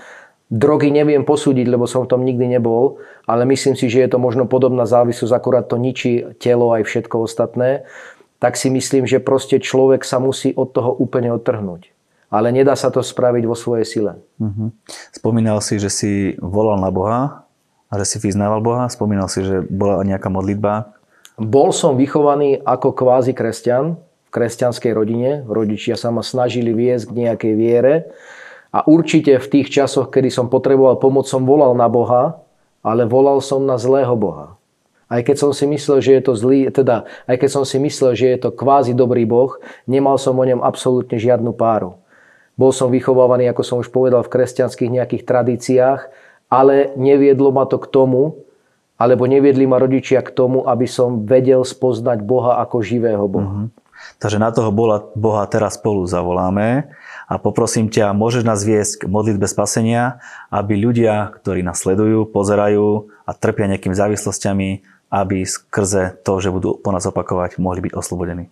Drogy 0.47 0.95
neviem 0.95 1.27
posúdiť, 1.27 1.67
lebo 1.67 1.91
som 1.91 2.07
v 2.07 2.11
tom 2.15 2.23
nikdy 2.23 2.47
nebol, 2.47 3.03
ale 3.27 3.43
myslím 3.51 3.75
si, 3.75 3.91
že 3.91 3.99
je 3.99 4.09
to 4.15 4.15
možno 4.15 4.47
podobná 4.47 4.87
závislosť, 4.87 5.35
akurát 5.35 5.67
to 5.67 5.75
ničí 5.75 6.23
telo 6.39 6.71
aj 6.71 6.87
všetko 6.87 7.27
ostatné. 7.27 7.83
Tak 8.39 8.55
si 8.55 8.71
myslím, 8.71 9.03
že 9.03 9.19
proste 9.19 9.59
človek 9.59 10.07
sa 10.07 10.23
musí 10.23 10.55
od 10.55 10.71
toho 10.71 10.95
úplne 10.95 11.35
odtrhnúť. 11.35 11.91
Ale 12.31 12.55
nedá 12.55 12.79
sa 12.79 12.87
to 12.87 13.03
spraviť 13.03 13.43
vo 13.43 13.55
svojej 13.59 13.83
sile. 13.87 14.13
Uh-huh. 14.39 14.71
Spomínal 15.11 15.59
si, 15.59 15.79
že 15.83 15.91
si 15.91 16.11
volal 16.39 16.79
na 16.79 16.95
Boha 16.95 17.43
a 17.91 17.93
že 17.99 18.05
si 18.07 18.17
vyznával 18.23 18.63
Boha. 18.63 18.87
Spomínal 18.87 19.27
si, 19.27 19.43
že 19.43 19.63
bola 19.67 19.99
nejaká 20.07 20.31
modlitba. 20.31 20.95
Bol 21.35 21.75
som 21.75 21.99
vychovaný 21.99 22.63
ako 22.63 22.95
kvázi 22.95 23.35
kresťan 23.35 23.99
v 23.99 24.29
kresťanskej 24.31 24.91
rodine. 24.95 25.43
Rodičia 25.43 25.99
sa 25.99 26.11
ma 26.11 26.23
snažili 26.23 26.71
viesť 26.71 27.11
k 27.11 27.17
nejakej 27.27 27.53
viere 27.55 27.93
a 28.71 28.83
určite 28.83 29.39
v 29.39 29.47
tých 29.47 29.67
časoch, 29.71 30.11
kedy 30.11 30.27
som 30.31 30.51
potreboval 30.51 30.99
pomoc, 30.99 31.25
som 31.29 31.47
volal 31.47 31.73
na 31.73 31.87
Boha, 31.87 32.41
ale 32.83 33.07
volal 33.07 33.39
som 33.39 33.63
na 33.63 33.79
zlého 33.79 34.15
Boha. 34.15 34.55
Aj 35.07 35.23
keď 35.23 35.39
som 35.39 35.51
si 35.55 35.63
myslel, 35.71 36.03
že 36.03 36.11
je 36.19 36.21
to 36.23 36.33
zlý, 36.35 36.67
teda 36.67 37.07
aj 37.31 37.35
keď 37.39 37.49
som 37.49 37.63
si 37.63 37.79
myslel, 37.79 38.11
že 38.11 38.27
je 38.27 38.39
to 38.43 38.49
kvázi 38.51 38.91
dobrý 38.91 39.23
Boh, 39.23 39.55
nemal 39.87 40.19
som 40.19 40.35
o 40.35 40.43
ňom 40.43 40.59
absolútne 40.59 41.15
žiadnu 41.15 41.55
páru. 41.55 41.95
Bol 42.59 42.75
som 42.75 42.91
vychovávaný, 42.91 43.47
ako 43.47 43.63
som 43.63 43.77
už 43.79 43.87
povedal, 43.87 44.25
v 44.25 44.33
kresťanských 44.35 44.91
nejakých 44.91 45.23
tradíciách, 45.23 46.01
ale 46.51 46.91
neviedlo 46.99 47.55
ma 47.55 47.63
to 47.63 47.79
k 47.79 47.87
tomu, 47.87 48.43
alebo 48.97 49.29
neviedli 49.29 49.63
ma 49.69 49.77
rodičia 49.77 50.25
k 50.25 50.33
tomu, 50.33 50.65
aby 50.65 50.89
som 50.89 51.23
vedel 51.23 51.61
spoznať 51.61 52.25
Boha 52.25 52.59
ako 52.65 52.81
živého 52.81 53.29
Boha. 53.29 53.69
Mm-hmm. 53.69 53.86
Takže 54.17 54.41
na 54.41 54.49
toho 54.49 54.73
Boha 55.13 55.43
teraz 55.51 55.77
spolu 55.77 56.09
zavoláme 56.09 56.89
a 57.29 57.37
poprosím 57.37 57.91
ťa, 57.91 58.17
môžeš 58.17 58.43
nás 58.47 58.63
viesť 58.65 59.05
k 59.05 59.09
modlitbe 59.11 59.45
spasenia, 59.45 60.23
aby 60.49 60.79
ľudia, 60.79 61.35
ktorí 61.37 61.61
nás 61.61 61.83
sledujú, 61.83 62.25
pozerajú 62.29 63.13
a 63.27 63.31
trpia 63.35 63.69
nejakými 63.69 63.93
závislosťami, 63.93 64.69
aby 65.11 65.43
skrze 65.43 66.19
to, 66.23 66.33
že 66.39 66.49
budú 66.51 66.75
po 66.79 66.89
nás 66.91 67.05
opakovať, 67.07 67.59
mohli 67.61 67.85
byť 67.85 67.93
oslobodení. 67.95 68.51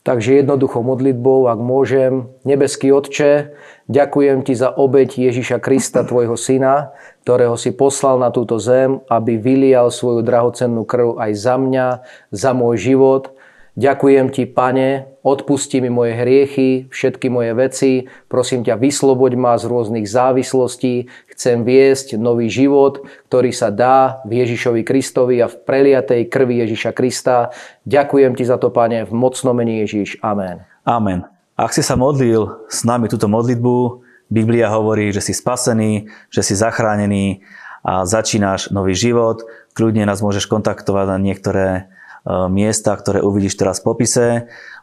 Takže 0.00 0.40
jednoduchou 0.40 0.80
modlitbou, 0.80 1.52
ak 1.52 1.60
môžem, 1.60 2.32
nebeský 2.48 2.88
Otče, 2.88 3.52
ďakujem 3.84 4.48
Ti 4.48 4.56
za 4.56 4.72
obeď 4.72 5.28
Ježiša 5.28 5.60
Krista, 5.60 6.08
Tvojho 6.08 6.40
Syna, 6.40 6.96
ktorého 7.20 7.60
si 7.60 7.68
poslal 7.68 8.16
na 8.16 8.32
túto 8.32 8.56
zem, 8.56 9.04
aby 9.12 9.36
vylial 9.36 9.92
svoju 9.92 10.24
drahocennú 10.24 10.88
krv 10.88 11.20
aj 11.20 11.32
za 11.36 11.60
mňa, 11.60 11.86
za 12.32 12.56
môj 12.56 12.80
život, 12.80 13.36
Ďakujem 13.78 14.34
ti, 14.34 14.50
pane, 14.50 15.18
odpusti 15.22 15.78
mi 15.78 15.90
moje 15.94 16.18
hriechy, 16.18 16.90
všetky 16.90 17.30
moje 17.30 17.54
veci, 17.54 17.90
prosím 18.26 18.66
ťa, 18.66 18.74
vysloboď 18.74 19.32
ma 19.38 19.54
z 19.54 19.70
rôznych 19.70 20.10
závislostí, 20.10 21.06
chcem 21.30 21.62
viesť 21.62 22.18
nový 22.18 22.50
život, 22.50 23.06
ktorý 23.30 23.54
sa 23.54 23.70
dá 23.70 24.24
v 24.26 24.42
Ježišovi 24.42 24.82
Kristovi 24.82 25.38
a 25.38 25.46
v 25.46 25.54
preliatej 25.62 26.26
krvi 26.26 26.66
Ježiša 26.66 26.90
Krista. 26.90 27.54
Ďakujem 27.86 28.34
ti 28.34 28.42
za 28.42 28.58
to, 28.58 28.74
pane, 28.74 29.06
v 29.06 29.12
mocnom 29.14 29.54
mene 29.54 29.86
Ježiš. 29.86 30.18
Amen. 30.18 30.66
Amen. 30.82 31.22
Ak 31.54 31.70
si 31.76 31.84
sa 31.84 31.94
modlil 31.94 32.66
s 32.72 32.82
nami 32.82 33.06
túto 33.06 33.28
modlitbu, 33.28 34.02
Biblia 34.30 34.70
hovorí, 34.70 35.10
že 35.10 35.20
si 35.20 35.34
spasený, 35.34 36.06
že 36.30 36.42
si 36.42 36.54
zachránený 36.54 37.42
a 37.82 38.06
začínaš 38.06 38.70
nový 38.70 38.94
život. 38.94 39.42
Kľudne 39.74 40.06
nás 40.06 40.22
môžeš 40.22 40.46
kontaktovať 40.46 41.06
na 41.10 41.18
niektoré 41.18 41.90
miesta, 42.26 42.92
ktoré 42.94 43.24
uvidíš 43.24 43.56
teraz 43.56 43.80
v 43.80 43.86
popise. 43.92 44.26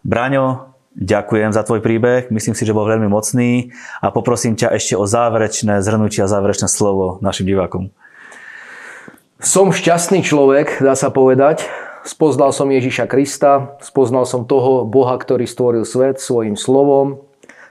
Braňo, 0.02 0.73
ďakujem 0.97 1.54
za 1.54 1.62
tvoj 1.62 1.86
príbeh, 1.86 2.34
myslím 2.34 2.58
si, 2.58 2.65
že 2.65 2.73
bol 2.73 2.89
veľmi 2.89 3.06
mocný 3.06 3.69
a 4.02 4.10
poprosím 4.10 4.58
ťa 4.58 4.73
ešte 4.73 4.97
o 4.97 5.06
záverečné 5.06 5.82
zhrnutie 5.86 6.26
a 6.26 6.32
záverečné 6.32 6.65
slovo 6.65 7.21
našim 7.21 7.45
divákom. 7.45 7.93
Som 9.38 9.69
šťastný 9.69 10.26
človek, 10.26 10.82
dá 10.82 10.97
sa 10.97 11.13
povedať. 11.13 11.69
Spoznal 12.02 12.56
som 12.56 12.71
Ježiša 12.71 13.06
Krista, 13.06 13.78
spoznal 13.86 14.26
som 14.26 14.50
toho 14.50 14.88
Boha, 14.88 15.13
ktorý 15.19 15.45
stvoril 15.45 15.84
svet 15.86 16.17
svojim 16.17 16.58
slovom, 16.58 17.21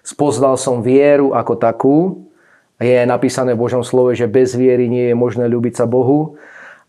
spoznal 0.06 0.60
som 0.60 0.84
vieru 0.84 1.34
ako 1.34 1.54
takú. 1.58 1.96
Je 2.76 3.00
napísané 3.08 3.56
v 3.56 3.64
Božom 3.64 3.80
slove, 3.80 4.12
že 4.12 4.28
bez 4.28 4.52
viery 4.52 4.92
nie 4.92 5.10
je 5.10 5.16
možné 5.16 5.48
ľúbiť 5.48 5.80
sa 5.80 5.88
Bohu 5.88 6.36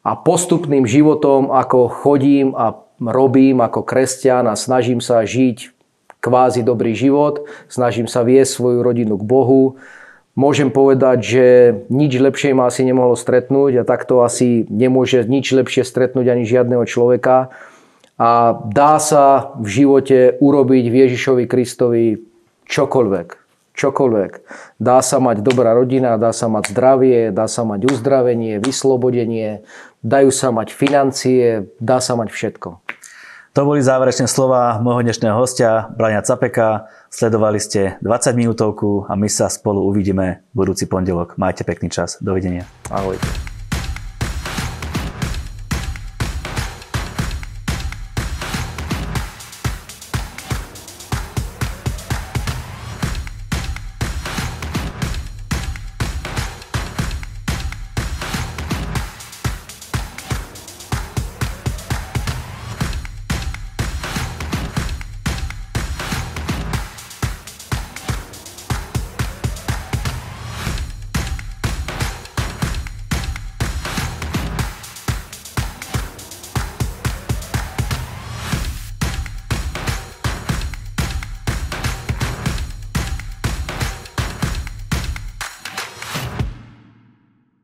a 0.07 0.15
postupným 0.15 0.87
životom, 0.87 1.51
ako 1.51 1.91
chodím 1.91 2.55
a 2.55 2.79
robím 3.03 3.59
ako 3.59 3.83
kresťan 3.83 4.47
a 4.47 4.55
snažím 4.55 5.03
sa 5.03 5.27
žiť 5.27 5.75
kvázi 6.23 6.63
dobrý 6.63 6.95
život, 6.95 7.43
snažím 7.67 8.07
sa 8.07 8.23
viesť 8.23 8.55
svoju 8.55 8.79
rodinu 8.87 9.19
k 9.19 9.27
Bohu. 9.27 9.75
Môžem 10.31 10.71
povedať, 10.71 11.17
že 11.27 11.45
nič 11.91 12.15
lepšie 12.15 12.55
ma 12.55 12.71
asi 12.71 12.87
nemohlo 12.87 13.19
stretnúť 13.19 13.83
a 13.83 13.87
takto 13.87 14.23
asi 14.23 14.63
nemôže 14.71 15.27
nič 15.27 15.51
lepšie 15.51 15.83
stretnúť 15.83 16.31
ani 16.31 16.47
žiadneho 16.47 16.87
človeka. 16.87 17.51
A 18.15 18.55
dá 18.63 19.03
sa 19.03 19.51
v 19.59 19.67
živote 19.67 20.39
urobiť 20.39 20.85
v 20.87 20.95
Ježišovi 21.03 21.43
Kristovi 21.51 22.05
čokoľvek 22.65 23.46
čokoľvek. 23.77 24.31
Dá 24.81 24.99
sa 25.05 25.21
mať 25.21 25.45
dobrá 25.45 25.77
rodina, 25.77 26.17
dá 26.17 26.33
sa 26.33 26.49
mať 26.49 26.73
zdravie, 26.73 27.29
dá 27.29 27.45
sa 27.45 27.61
mať 27.61 27.87
uzdravenie, 27.93 28.57
vyslobodenie, 28.57 29.61
dajú 30.01 30.33
sa 30.33 30.49
mať 30.49 30.73
financie, 30.73 31.69
dá 31.77 32.01
sa 32.01 32.17
mať 32.17 32.33
všetko. 32.33 32.81
To 33.57 33.65
boli 33.65 33.81
záverečné 33.81 34.29
slova 34.29 34.77
môjho 34.77 35.01
dnešného 35.01 35.33
hostia, 35.33 35.89
Brania 35.97 36.21
Capeka. 36.21 36.93
Sledovali 37.09 37.57
ste 37.57 37.97
20 38.05 38.37
minútovku 38.37 39.09
a 39.09 39.17
my 39.17 39.25
sa 39.25 39.49
spolu 39.49 39.81
uvidíme 39.81 40.45
budúci 40.53 40.85
pondelok. 40.85 41.41
Majte 41.41 41.65
pekný 41.65 41.89
čas. 41.89 42.21
Dovidenia. 42.21 42.69
Ahojte. 42.93 43.46